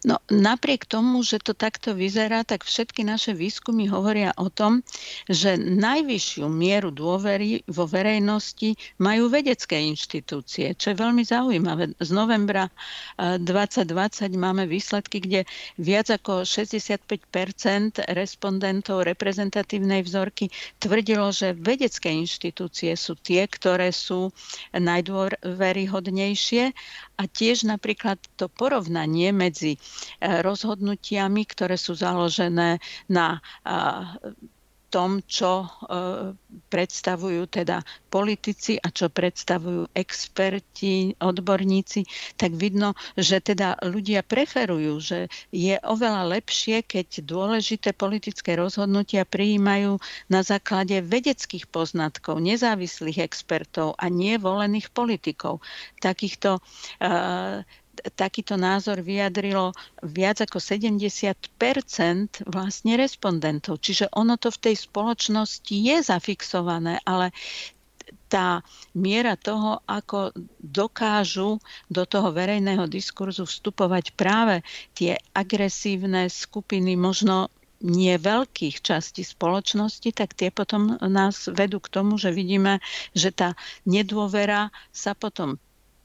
No 0.00 0.16
napriek 0.32 0.88
tomu, 0.88 1.20
že 1.20 1.44
to 1.44 1.52
takto 1.52 1.92
vyzerá, 1.92 2.40
tak 2.40 2.64
všetky 2.64 3.04
naše 3.04 3.36
výskumy 3.36 3.84
hovoria 3.92 4.32
o 4.40 4.48
tom, 4.48 4.80
že 5.28 5.60
najvyššiu 5.60 6.48
mieru 6.48 6.88
dôvery 6.88 7.60
vo 7.68 7.84
verejnosti 7.84 8.80
majú 8.96 9.28
vedecké 9.28 9.76
inštitúcie, 9.92 10.72
čo 10.72 10.92
je 10.92 10.96
veľmi 10.96 11.20
zaujímavé. 11.20 11.92
Z 12.00 12.16
novembra 12.16 12.72
2020 13.20 14.24
eh, 14.24 14.40
máme 14.40 14.64
výsledky, 14.64 15.20
kde 15.20 15.44
viac 15.76 16.08
ako 16.08 16.48
65% 16.48 18.00
respondentov 18.16 19.04
reprezentatívnej 19.04 20.00
vzorky 20.00 20.48
tvrdilo, 20.80 21.28
že 21.28 21.52
vedecké 21.52 22.08
inštitúcie 22.08 22.96
sú 22.96 23.20
tie, 23.20 23.44
ktoré 23.44 23.92
sú 23.92 24.32
najdôveryhodnejšie 24.72 26.72
a 27.20 27.28
tiež 27.28 27.68
napríklad 27.68 28.16
to 28.40 28.48
porovnanie 28.48 29.28
medzi 29.36 29.76
eh, 29.76 30.40
rozhodnutiami, 30.40 31.44
ktoré 31.44 31.76
sú 31.76 31.92
založené 31.92 32.80
na 33.12 33.44
eh, 33.68 34.16
tom, 34.90 35.22
čo 35.24 35.64
e, 35.64 35.66
predstavujú 36.68 37.46
teda 37.46 37.86
politici 38.10 38.76
a 38.82 38.90
čo 38.90 39.06
predstavujú 39.06 39.94
experti, 39.94 41.14
odborníci, 41.22 42.02
tak 42.34 42.58
vidno, 42.58 42.98
že 43.14 43.38
teda 43.38 43.78
ľudia 43.86 44.26
preferujú, 44.26 44.98
že 44.98 45.18
je 45.54 45.78
oveľa 45.86 46.42
lepšie, 46.42 46.82
keď 46.82 47.22
dôležité 47.22 47.94
politické 47.94 48.58
rozhodnutia 48.58 49.22
prijímajú 49.22 50.02
na 50.26 50.42
základe 50.42 50.98
vedeckých 50.98 51.70
poznatkov, 51.70 52.42
nezávislých 52.42 53.22
expertov 53.22 53.94
a 53.94 54.10
nie 54.10 54.36
politikov. 54.90 55.62
Takýchto 56.02 56.58
uh, 56.58 57.62
takýto 58.16 58.56
názor 58.56 59.04
vyjadrilo 59.04 59.72
viac 60.04 60.40
ako 60.42 60.58
70% 60.58 61.36
vlastne 62.48 62.92
respondentov. 62.96 63.80
Čiže 63.80 64.12
ono 64.12 64.36
to 64.40 64.48
v 64.48 64.70
tej 64.70 64.76
spoločnosti 64.76 65.74
je 65.74 65.96
zafixované, 66.00 66.98
ale 67.04 67.32
tá 68.30 68.62
miera 68.94 69.34
toho, 69.34 69.82
ako 69.90 70.30
dokážu 70.62 71.58
do 71.90 72.06
toho 72.06 72.30
verejného 72.30 72.86
diskurzu 72.86 73.42
vstupovať 73.42 74.14
práve 74.14 74.62
tie 74.94 75.18
agresívne 75.34 76.30
skupiny, 76.30 76.94
možno 76.94 77.50
nie 77.80 78.12
veľkých 78.20 78.84
častí 78.84 79.24
spoločnosti, 79.24 80.12
tak 80.12 80.36
tie 80.36 80.52
potom 80.52 81.00
nás 81.00 81.48
vedú 81.48 81.80
k 81.80 81.88
tomu, 81.88 82.20
že 82.20 82.30
vidíme, 82.30 82.78
že 83.16 83.32
tá 83.32 83.56
nedôvera 83.88 84.68
sa 84.92 85.16
potom 85.16 85.56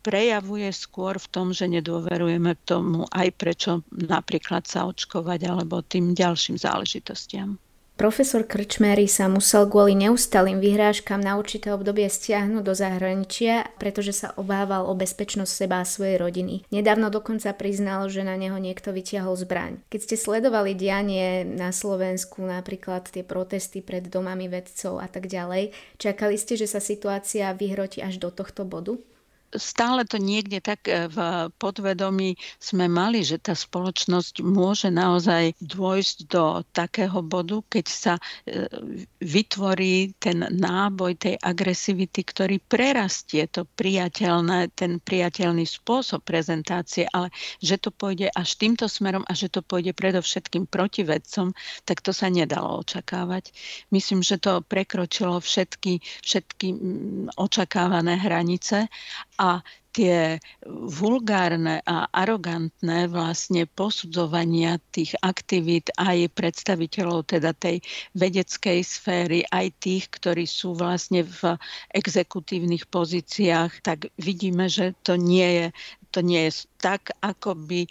prejavuje 0.05 0.69
skôr 0.69 1.17
v 1.17 1.27
tom, 1.33 1.49
že 1.49 1.65
nedôverujeme 1.65 2.53
tomu 2.61 3.09
aj 3.09 3.33
prečo 3.33 3.81
napríklad 3.89 4.69
sa 4.69 4.85
očkovať 4.85 5.49
alebo 5.49 5.81
tým 5.81 6.13
ďalším 6.13 6.61
záležitostiam. 6.61 7.57
Profesor 7.95 8.43
Krčmery 8.43 9.07
sa 9.07 9.31
musel 9.31 9.71
kvôli 9.71 9.95
neustalým 9.95 10.59
vyhrážkam 10.59 11.23
na 11.23 11.39
určité 11.39 11.71
obdobie 11.71 12.11
stiahnuť 12.11 12.59
do 12.59 12.75
zahraničia, 12.75 13.71
pretože 13.79 14.11
sa 14.11 14.35
obával 14.35 14.83
o 14.83 14.91
bezpečnosť 14.91 15.47
seba 15.47 15.79
a 15.79 15.87
svojej 15.87 16.19
rodiny. 16.19 16.67
Nedávno 16.75 17.07
dokonca 17.07 17.55
priznal, 17.55 18.11
že 18.11 18.27
na 18.27 18.35
neho 18.35 18.59
niekto 18.59 18.91
vytiahol 18.91 19.39
zbraň. 19.39 19.79
Keď 19.87 20.11
ste 20.11 20.15
sledovali 20.19 20.75
dianie 20.75 21.47
na 21.47 21.71
Slovensku, 21.71 22.43
napríklad 22.43 23.07
tie 23.07 23.23
protesty 23.23 23.79
pred 23.79 24.11
domami 24.11 24.51
vedcov 24.51 24.99
a 24.99 25.07
tak 25.07 25.31
ďalej, 25.31 25.71
čakali 25.95 26.35
ste, 26.35 26.59
že 26.59 26.67
sa 26.67 26.83
situácia 26.83 27.55
vyhroti 27.55 28.03
až 28.03 28.19
do 28.19 28.27
tohto 28.27 28.67
bodu? 28.67 28.99
Stále 29.57 30.05
to 30.05 30.17
niekde 30.17 30.61
tak 30.61 30.87
e, 30.87 31.07
v 31.07 31.49
podvedomí 31.57 32.37
sme 32.59 32.87
mali, 32.87 33.21
že 33.21 33.41
tá 33.41 33.53
spoločnosť 33.53 34.41
môže 34.45 34.89
naozaj 34.89 35.57
dôjsť 35.61 36.17
do 36.29 36.63
takého 36.71 37.19
bodu, 37.25 37.61
keď 37.67 37.85
sa 37.85 38.13
e, 38.15 38.67
vytvorí 39.21 40.15
ten 40.17 40.45
náboj 40.47 41.17
tej 41.19 41.35
agresivity, 41.41 42.21
ktorý 42.23 42.57
prerastie 42.61 43.45
to 43.49 43.65
priateľné, 43.65 44.71
ten 44.73 44.97
priateľný 45.01 45.65
spôsob 45.67 46.23
prezentácie, 46.23 47.07
ale 47.11 47.29
že 47.59 47.77
to 47.81 47.89
pôjde 47.91 48.31
až 48.31 48.49
týmto 48.57 48.85
smerom 48.89 49.23
a 49.27 49.33
že 49.33 49.51
to 49.51 49.61
pôjde 49.61 49.93
predovšetkým 49.97 50.67
proti 50.69 51.03
vedcom, 51.03 51.51
tak 51.83 52.01
to 52.01 52.11
sa 52.11 52.31
nedalo 52.31 52.81
očakávať. 52.81 53.51
Myslím, 53.91 54.21
že 54.21 54.41
to 54.41 54.61
prekročilo 54.65 55.39
všetky, 55.39 56.01
všetky 56.23 56.67
očakávané 57.37 58.17
hranice 58.19 58.87
a 59.39 59.63
tie 59.95 60.43
vulgárne 60.67 61.79
a 61.87 62.11
arogantné 62.11 63.07
vlastne 63.07 63.63
posudzovania 63.63 64.75
tých 64.91 65.15
aktivít 65.23 65.87
aj 65.95 66.35
predstaviteľov 66.35 67.31
teda 67.31 67.55
tej 67.55 67.79
vedeckej 68.11 68.83
sféry, 68.83 69.47
aj 69.55 69.71
tých, 69.79 70.11
ktorí 70.11 70.43
sú 70.43 70.75
vlastne 70.75 71.23
v 71.23 71.55
exekutívnych 71.95 72.91
pozíciách, 72.91 73.79
tak 73.87 74.11
vidíme, 74.19 74.67
že 74.67 74.91
to 75.07 75.15
nie 75.15 75.63
je 75.63 75.67
to 76.15 76.23
nie 76.23 76.47
je 76.47 76.63
tak, 76.79 77.11
ako 77.19 77.59
by 77.59 77.83
e, 77.83 77.89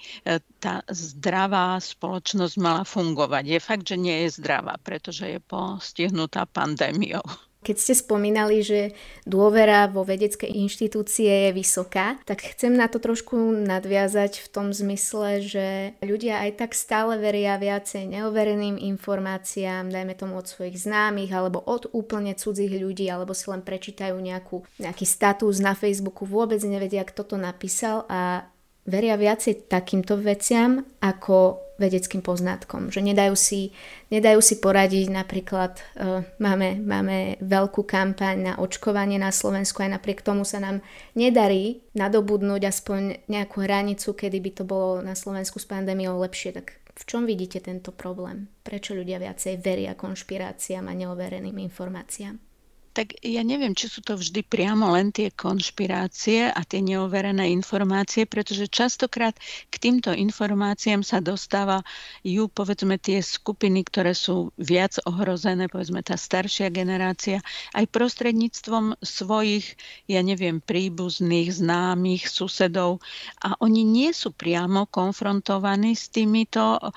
tá 0.56 0.80
zdravá 0.88 1.76
spoločnosť 1.76 2.56
mala 2.56 2.80
fungovať. 2.88 3.44
Je 3.44 3.60
fakt, 3.60 3.84
že 3.84 4.00
nie 4.00 4.24
je 4.24 4.40
zdravá, 4.40 4.80
pretože 4.80 5.28
je 5.28 5.44
postihnutá 5.44 6.48
pandémiou. 6.48 7.20
Keď 7.64 7.76
ste 7.80 7.94
spomínali, 7.96 8.60
že 8.60 8.92
dôvera 9.24 9.88
vo 9.88 10.04
vedecké 10.04 10.44
inštitúcie 10.44 11.48
je 11.48 11.50
vysoká, 11.56 12.20
tak 12.28 12.44
chcem 12.44 12.76
na 12.76 12.92
to 12.92 13.00
trošku 13.00 13.34
nadviazať 13.64 14.44
v 14.44 14.48
tom 14.52 14.66
zmysle, 14.76 15.40
že 15.40 15.96
ľudia 16.04 16.44
aj 16.44 16.60
tak 16.60 16.70
stále 16.76 17.16
veria 17.16 17.56
viacej 17.56 18.04
neovereným 18.04 18.76
informáciám, 18.76 19.88
dajme 19.88 20.12
tomu 20.12 20.36
od 20.36 20.44
svojich 20.44 20.76
známych 20.76 21.32
alebo 21.32 21.64
od 21.64 21.88
úplne 21.96 22.36
cudzích 22.36 22.76
ľudí, 22.76 23.08
alebo 23.08 23.32
si 23.32 23.48
len 23.48 23.64
prečítajú 23.64 24.20
nejakú, 24.20 24.60
nejaký 24.76 25.08
status 25.08 25.64
na 25.64 25.72
Facebooku, 25.72 26.28
vôbec 26.28 26.60
nevedia, 26.60 27.00
kto 27.08 27.24
to 27.24 27.36
napísal 27.40 28.04
a 28.12 28.44
veria 28.84 29.16
viacej 29.16 29.68
takýmto 29.68 30.20
veciam 30.20 30.84
ako 31.00 31.64
vedeckým 31.74 32.22
poznatkom, 32.22 32.94
že 32.94 33.02
nedajú 33.02 33.34
si, 33.34 33.74
nedajú 34.14 34.38
si 34.38 34.62
poradiť, 34.62 35.10
napríklad 35.10 35.74
uh, 35.74 36.22
máme, 36.38 36.78
máme 36.78 37.42
veľkú 37.42 37.82
kampaň 37.82 38.36
na 38.38 38.52
očkovanie 38.62 39.18
na 39.18 39.34
Slovensku, 39.34 39.82
aj 39.82 39.98
napriek 39.98 40.22
tomu 40.22 40.46
sa 40.46 40.62
nám 40.62 40.78
nedarí 41.18 41.82
nadobudnúť 41.98 42.62
aspoň 42.70 43.26
nejakú 43.26 43.66
hranicu, 43.66 44.14
kedy 44.14 44.38
by 44.38 44.50
to 44.54 44.62
bolo 44.62 45.02
na 45.02 45.18
Slovensku 45.18 45.58
s 45.58 45.66
pandémiou 45.66 46.14
lepšie, 46.22 46.54
tak 46.54 46.78
v 46.94 47.02
čom 47.10 47.26
vidíte 47.26 47.58
tento 47.58 47.90
problém? 47.90 48.46
Prečo 48.62 48.94
ľudia 48.94 49.18
viacej 49.18 49.58
veria 49.58 49.98
konšpiráciám 49.98 50.86
a 50.86 50.94
neovereným 50.94 51.58
informáciám? 51.58 52.53
Tak 52.94 53.18
ja 53.26 53.42
neviem, 53.42 53.74
či 53.74 53.90
sú 53.90 54.06
to 54.06 54.14
vždy 54.14 54.46
priamo 54.46 54.94
len 54.94 55.10
tie 55.10 55.34
konšpirácie 55.34 56.46
a 56.46 56.62
tie 56.62 56.78
neoverené 56.78 57.50
informácie, 57.50 58.22
pretože 58.22 58.70
častokrát 58.70 59.34
k 59.68 59.74
týmto 59.82 60.14
informáciám 60.14 61.02
sa 61.02 61.18
dostávajú 61.18 62.46
povedzme 62.54 62.94
tie 63.02 63.18
skupiny, 63.18 63.82
ktoré 63.82 64.14
sú 64.14 64.54
viac 64.54 65.02
ohrozené, 65.10 65.66
povedzme 65.66 66.06
tá 66.06 66.14
staršia 66.14 66.70
generácia, 66.70 67.42
aj 67.74 67.90
prostredníctvom 67.90 69.02
svojich, 69.02 69.74
ja 70.06 70.22
neviem, 70.22 70.62
príbuzných, 70.62 71.50
známych, 71.50 72.30
susedov. 72.30 73.02
A 73.42 73.58
oni 73.58 73.82
nie 73.82 74.14
sú 74.14 74.30
priamo 74.30 74.86
konfrontovaní 74.86 75.98
s 75.98 76.14
týmito 76.14 76.78
uh, 76.78 76.94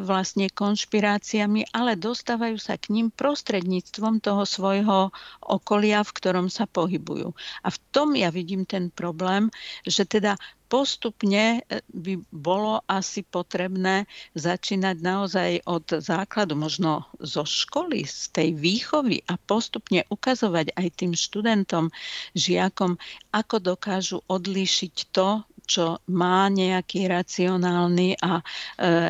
vlastne 0.00 0.48
konšpiráciami, 0.48 1.76
ale 1.76 2.00
dostávajú 2.00 2.56
sa 2.56 2.80
k 2.80 2.96
ním 2.96 3.12
prostredníctvom 3.12 4.24
toho 4.24 4.48
svojho 4.48 5.12
okolia, 5.42 6.02
v 6.02 6.14
ktorom 6.16 6.46
sa 6.50 6.66
pohybujú. 6.66 7.32
A 7.62 7.68
v 7.68 7.78
tom 7.94 8.14
ja 8.14 8.30
vidím 8.32 8.66
ten 8.66 8.90
problém, 8.90 9.50
že 9.86 10.06
teda 10.06 10.34
postupne 10.66 11.62
e, 11.62 11.80
by 11.94 12.18
bolo 12.34 12.82
asi 12.90 13.22
potrebné 13.22 14.04
začínať 14.34 14.96
naozaj 14.98 15.50
od 15.66 15.86
základu, 16.02 16.58
možno 16.58 17.06
zo 17.22 17.46
školy, 17.46 18.02
z 18.02 18.34
tej 18.34 18.48
výchovy 18.58 19.22
a 19.30 19.38
postupne 19.38 20.02
ukazovať 20.10 20.74
aj 20.74 20.86
tým 20.98 21.12
študentom, 21.14 21.94
žiakom, 22.34 22.98
ako 23.30 23.56
dokážu 23.62 24.18
odlíšiť 24.26 24.94
to, 25.14 25.46
čo 25.66 25.98
má 26.06 26.46
nejaký 26.46 27.10
racionálny 27.10 28.22
a 28.22 28.38
e, 28.38 28.42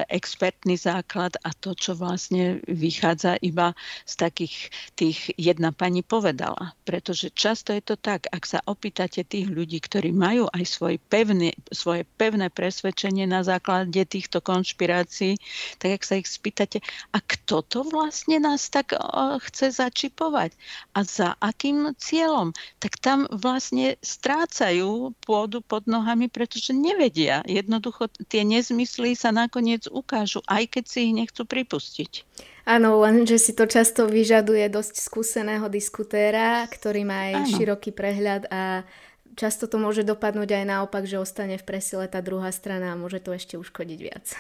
expertný 0.09 0.81
základ 0.81 1.37
a 1.45 1.53
to, 1.53 1.77
čo 1.77 1.93
vlastne 1.93 2.65
vychádza 2.65 3.37
iba 3.45 3.77
z 4.09 4.13
takých 4.17 4.57
tých 4.97 5.19
jedna 5.37 5.77
pani 5.77 6.01
povedala. 6.01 6.73
Pretože 6.89 7.29
často 7.37 7.77
je 7.77 7.85
to 7.85 8.01
tak, 8.01 8.33
ak 8.33 8.49
sa 8.49 8.65
opýtate 8.65 9.23
tých 9.23 9.53
ľudí, 9.53 9.85
ktorí 9.85 10.17
majú 10.17 10.49
aj 10.49 10.65
svoj 10.65 10.97
pevný, 11.13 11.53
svoje 11.69 12.09
pevné 12.17 12.49
presvedčenie 12.49 13.29
na 13.29 13.45
základe 13.45 14.01
týchto 14.09 14.41
konšpirácií, 14.41 15.37
tak 15.77 16.01
ak 16.01 16.03
sa 16.03 16.15
ich 16.17 16.27
spýtate, 16.27 16.81
a 17.13 17.21
kto 17.21 17.61
to 17.69 17.85
vlastne 17.85 18.41
nás 18.41 18.73
tak 18.73 18.97
o, 18.97 19.37
chce 19.45 19.77
začipovať 19.77 20.57
a 20.97 21.05
za 21.05 21.37
akým 21.45 21.93
cieľom, 22.01 22.57
tak 22.81 22.97
tam 23.03 23.29
vlastne 23.29 24.01
strácajú 24.01 25.13
pôdu 25.21 25.61
pod 25.61 25.85
nohami, 25.85 26.33
pre 26.33 26.46
pretože 26.47 26.71
nevedia. 26.71 27.43
Jednoducho 27.43 28.07
tie 28.31 28.47
nezmysly 28.47 29.19
sa 29.19 29.35
nakoniec 29.35 29.91
ukážu, 29.91 30.47
aj 30.47 30.79
keď 30.79 30.85
si 30.87 30.99
ich 31.11 31.15
nechcú 31.19 31.43
pripustiť. 31.43 32.23
Áno, 32.71 33.03
lenže 33.03 33.43
si 33.43 33.51
to 33.51 33.67
často 33.67 34.07
vyžaduje 34.07 34.71
dosť 34.71 35.03
skúseného 35.03 35.67
diskutéra, 35.67 36.63
ktorý 36.71 37.03
má 37.03 37.31
aj 37.31 37.35
Áno. 37.35 37.51
široký 37.59 37.91
prehľad 37.91 38.47
a 38.51 38.87
často 39.35 39.67
to 39.67 39.83
môže 39.83 40.07
dopadnúť 40.07 40.63
aj 40.63 40.65
naopak, 40.67 41.03
že 41.03 41.19
ostane 41.19 41.59
v 41.59 41.67
presile 41.67 42.07
tá 42.07 42.23
druhá 42.23 42.51
strana 42.55 42.95
a 42.95 42.99
môže 42.99 43.19
to 43.19 43.35
ešte 43.35 43.59
uškodiť 43.59 43.99
viac. 43.99 44.35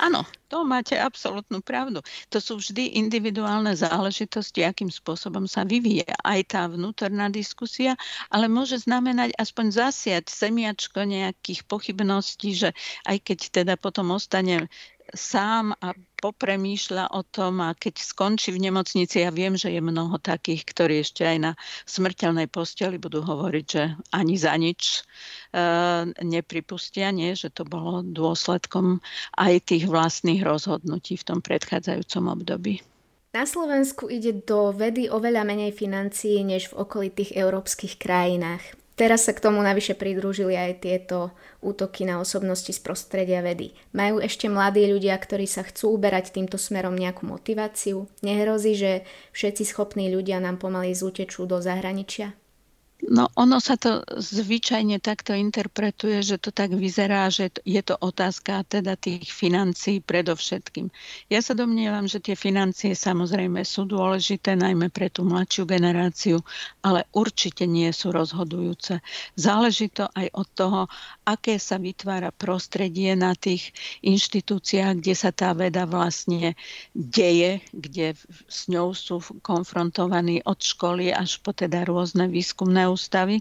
Áno, 0.00 0.24
to 0.50 0.66
máte 0.66 0.98
absolútnu 0.98 1.62
pravdu. 1.62 2.02
To 2.34 2.38
sú 2.42 2.58
vždy 2.58 2.98
individuálne 2.98 3.76
záležitosti, 3.76 4.66
akým 4.66 4.90
spôsobom 4.90 5.46
sa 5.46 5.62
vyvíje 5.62 6.08
aj 6.26 6.40
tá 6.50 6.62
vnútorná 6.66 7.30
diskusia, 7.30 7.94
ale 8.32 8.50
môže 8.50 8.82
znamenať 8.82 9.36
aspoň 9.38 9.66
zasiať 9.70 10.26
semiačko 10.26 11.06
nejakých 11.06 11.66
pochybností, 11.70 12.56
že 12.56 12.70
aj 13.06 13.16
keď 13.22 13.38
teda 13.62 13.74
potom 13.78 14.10
ostane 14.14 14.66
sám 15.14 15.74
a 15.82 15.94
popremýšľa 16.20 17.16
o 17.16 17.24
tom 17.24 17.64
a 17.64 17.72
keď 17.72 18.04
skončí 18.04 18.52
v 18.52 18.68
nemocnici, 18.68 19.24
ja 19.24 19.32
viem, 19.32 19.56
že 19.56 19.72
je 19.72 19.80
mnoho 19.80 20.20
takých, 20.20 20.68
ktorí 20.68 21.00
ešte 21.00 21.24
aj 21.24 21.38
na 21.40 21.52
smrteľnej 21.88 22.46
posteli 22.52 23.00
budú 23.00 23.24
hovoriť, 23.24 23.64
že 23.66 23.96
ani 24.12 24.34
za 24.36 24.52
nič 24.60 24.80
e, 24.92 25.62
nepripustia, 26.20 27.08
nie? 27.10 27.32
že 27.32 27.48
to 27.48 27.64
bolo 27.64 28.04
dôsledkom 28.04 29.00
aj 29.40 29.64
tých 29.64 29.88
vlastných 29.88 30.44
rozhodnutí 30.44 31.16
v 31.16 31.26
tom 31.26 31.38
predchádzajúcom 31.40 32.24
období. 32.36 32.84
Na 33.30 33.46
Slovensku 33.46 34.10
ide 34.10 34.42
do 34.42 34.74
vedy 34.74 35.06
oveľa 35.06 35.46
menej 35.46 35.70
financií 35.70 36.42
než 36.42 36.74
v 36.74 36.82
okolitých 36.82 37.38
európskych 37.38 37.94
krajinách. 37.96 38.79
Teraz 39.00 39.24
sa 39.24 39.32
k 39.32 39.40
tomu 39.40 39.64
navyše 39.64 39.96
pridružili 39.96 40.60
aj 40.60 40.84
tieto 40.84 41.32
útoky 41.64 42.04
na 42.04 42.20
osobnosti 42.20 42.68
z 42.68 42.76
prostredia 42.84 43.40
vedy. 43.40 43.72
Majú 43.96 44.20
ešte 44.20 44.44
mladí 44.52 44.84
ľudia, 44.84 45.16
ktorí 45.16 45.48
sa 45.48 45.64
chcú 45.64 45.96
uberať 45.96 46.36
týmto 46.36 46.60
smerom 46.60 46.92
nejakú 46.92 47.24
motiváciu? 47.24 48.04
Nehrozí, 48.20 48.76
že 48.76 49.08
všetci 49.32 49.72
schopní 49.72 50.12
ľudia 50.12 50.36
nám 50.44 50.60
pomaly 50.60 50.92
zútečú 50.92 51.48
do 51.48 51.64
zahraničia? 51.64 52.36
No 53.08 53.32
ono 53.32 53.64
sa 53.64 53.80
to 53.80 54.04
zvyčajne 54.04 55.00
takto 55.00 55.32
interpretuje, 55.32 56.20
že 56.20 56.36
to 56.36 56.52
tak 56.52 56.76
vyzerá, 56.76 57.32
že 57.32 57.48
je 57.64 57.80
to 57.80 57.96
otázka 57.96 58.60
teda 58.68 58.92
tých 59.00 59.32
financií 59.32 60.04
predovšetkým. 60.04 60.92
Ja 61.32 61.40
sa 61.40 61.56
domnievam, 61.56 62.04
že 62.04 62.20
tie 62.20 62.36
financie 62.36 62.92
samozrejme 62.92 63.64
sú 63.64 63.88
dôležité, 63.88 64.52
najmä 64.52 64.92
pre 64.92 65.08
tú 65.08 65.24
mladšiu 65.24 65.64
generáciu, 65.64 66.44
ale 66.84 67.08
určite 67.16 67.64
nie 67.64 67.88
sú 67.88 68.12
rozhodujúce. 68.12 69.00
Záleží 69.32 69.88
to 69.88 70.04
aj 70.12 70.26
od 70.36 70.48
toho, 70.52 70.80
aké 71.24 71.56
sa 71.56 71.80
vytvára 71.80 72.36
prostredie 72.36 73.16
na 73.16 73.32
tých 73.32 73.72
inštitúciách, 74.04 75.00
kde 75.00 75.14
sa 75.16 75.32
tá 75.32 75.56
veda 75.56 75.88
vlastne 75.88 76.52
deje, 76.92 77.64
kde 77.72 78.12
s 78.44 78.68
ňou 78.68 78.92
sú 78.92 79.24
konfrontovaní 79.40 80.44
od 80.44 80.60
školy 80.60 81.08
až 81.16 81.40
po 81.40 81.56
teda 81.56 81.88
rôzne 81.88 82.28
výskumné 82.28 82.89
ústavy. 82.90 83.38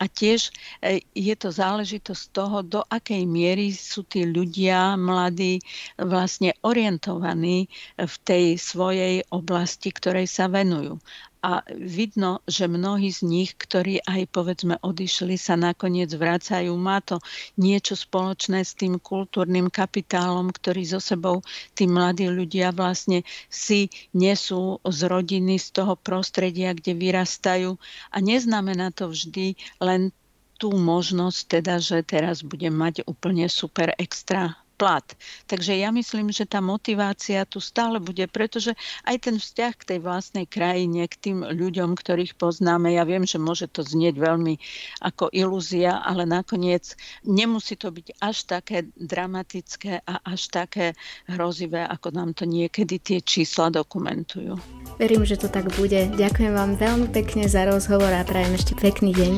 A 0.00 0.08
tiež 0.08 0.48
e, 0.80 1.04
je 1.12 1.34
to 1.36 1.52
záležitosť 1.52 2.24
toho, 2.32 2.64
do 2.64 2.80
akej 2.88 3.28
miery 3.28 3.70
sú 3.70 4.08
tí 4.08 4.24
ľudia 4.24 4.96
mladí 4.96 5.60
vlastne 6.00 6.56
orientovaní 6.64 7.68
v 8.00 8.14
tej 8.24 8.56
svojej 8.56 9.22
oblasti, 9.28 9.92
ktorej 9.92 10.26
sa 10.26 10.48
venujú 10.48 10.96
a 11.38 11.62
vidno, 11.70 12.42
že 12.50 12.66
mnohí 12.66 13.14
z 13.14 13.22
nich, 13.22 13.50
ktorí 13.54 14.02
aj 14.02 14.26
povedzme 14.34 14.74
odišli, 14.82 15.38
sa 15.38 15.54
nakoniec 15.54 16.10
vracajú. 16.10 16.74
Má 16.74 16.98
to 17.00 17.22
niečo 17.54 17.94
spoločné 17.94 18.66
s 18.66 18.74
tým 18.74 18.98
kultúrnym 18.98 19.70
kapitálom, 19.70 20.50
ktorý 20.50 20.82
so 20.84 21.00
sebou 21.00 21.42
tí 21.78 21.86
mladí 21.86 22.26
ľudia 22.26 22.74
vlastne 22.74 23.22
si 23.46 23.90
nesú 24.10 24.82
z 24.82 25.00
rodiny, 25.06 25.62
z 25.62 25.82
toho 25.82 25.94
prostredia, 25.94 26.74
kde 26.74 26.98
vyrastajú. 26.98 27.78
A 28.10 28.16
neznamená 28.18 28.90
to 28.90 29.14
vždy 29.14 29.54
len 29.78 30.10
tú 30.58 30.74
možnosť, 30.74 31.40
teda, 31.62 31.78
že 31.78 32.02
teraz 32.02 32.42
budem 32.42 32.74
mať 32.74 33.06
úplne 33.06 33.46
super 33.46 33.94
extra 33.94 34.58
plat. 34.78 35.04
Takže 35.50 35.74
ja 35.74 35.90
myslím, 35.90 36.30
že 36.30 36.46
tá 36.46 36.62
motivácia 36.62 37.42
tu 37.42 37.58
stále 37.58 37.98
bude, 37.98 38.22
pretože 38.30 38.78
aj 39.02 39.26
ten 39.26 39.36
vzťah 39.36 39.72
k 39.74 39.86
tej 39.94 39.98
vlastnej 39.98 40.46
krajine, 40.46 41.10
k 41.10 41.18
tým 41.18 41.38
ľuďom, 41.42 41.98
ktorých 41.98 42.38
poznáme, 42.38 42.94
ja 42.94 43.02
viem, 43.02 43.26
že 43.26 43.42
môže 43.42 43.66
to 43.66 43.82
znieť 43.82 44.14
veľmi 44.14 44.54
ako 45.02 45.34
ilúzia, 45.34 45.98
ale 45.98 46.22
nakoniec 46.24 46.94
nemusí 47.26 47.74
to 47.74 47.90
byť 47.90 48.22
až 48.22 48.46
také 48.46 48.86
dramatické 48.94 50.06
a 50.06 50.22
až 50.22 50.48
také 50.54 50.94
hrozivé, 51.26 51.82
ako 51.82 52.14
nám 52.14 52.30
to 52.38 52.46
niekedy 52.46 53.02
tie 53.02 53.18
čísla 53.18 53.74
dokumentujú. 53.74 54.54
Verím, 55.02 55.26
že 55.26 55.38
to 55.38 55.50
tak 55.50 55.74
bude. 55.74 56.10
Ďakujem 56.14 56.52
vám 56.54 56.78
veľmi 56.78 57.08
pekne 57.10 57.50
za 57.50 57.66
rozhovor 57.66 58.14
a 58.14 58.22
prajem 58.22 58.54
ešte 58.54 58.78
pekný 58.78 59.10
deň. 59.14 59.32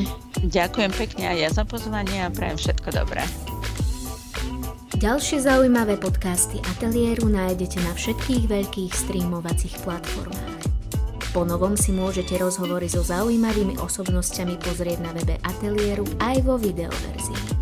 Ďakujem 0.45 0.91
pekne 0.93 1.23
aj 1.33 1.37
ja 1.37 1.49
za 1.49 1.63
pozvanie 1.65 2.21
a 2.21 2.29
prajem 2.29 2.57
všetko 2.57 2.89
dobré. 2.93 3.21
Ďalšie 5.01 5.49
zaujímavé 5.49 5.97
podcasty 5.97 6.61
Ateliéru 6.61 7.25
nájdete 7.25 7.81
na 7.81 7.89
všetkých 7.97 8.45
veľkých 8.45 8.93
streamovacích 8.93 9.81
platformách. 9.81 10.61
Po 11.33 11.41
novom 11.41 11.73
si 11.73 11.89
môžete 11.89 12.37
rozhovory 12.37 12.85
so 12.85 13.01
zaujímavými 13.01 13.81
osobnosťami 13.81 14.61
pozrieť 14.61 15.01
na 15.01 15.09
webe 15.17 15.41
Ateliéru 15.41 16.05
aj 16.21 16.45
vo 16.45 16.53
videoverzii. 16.61 17.60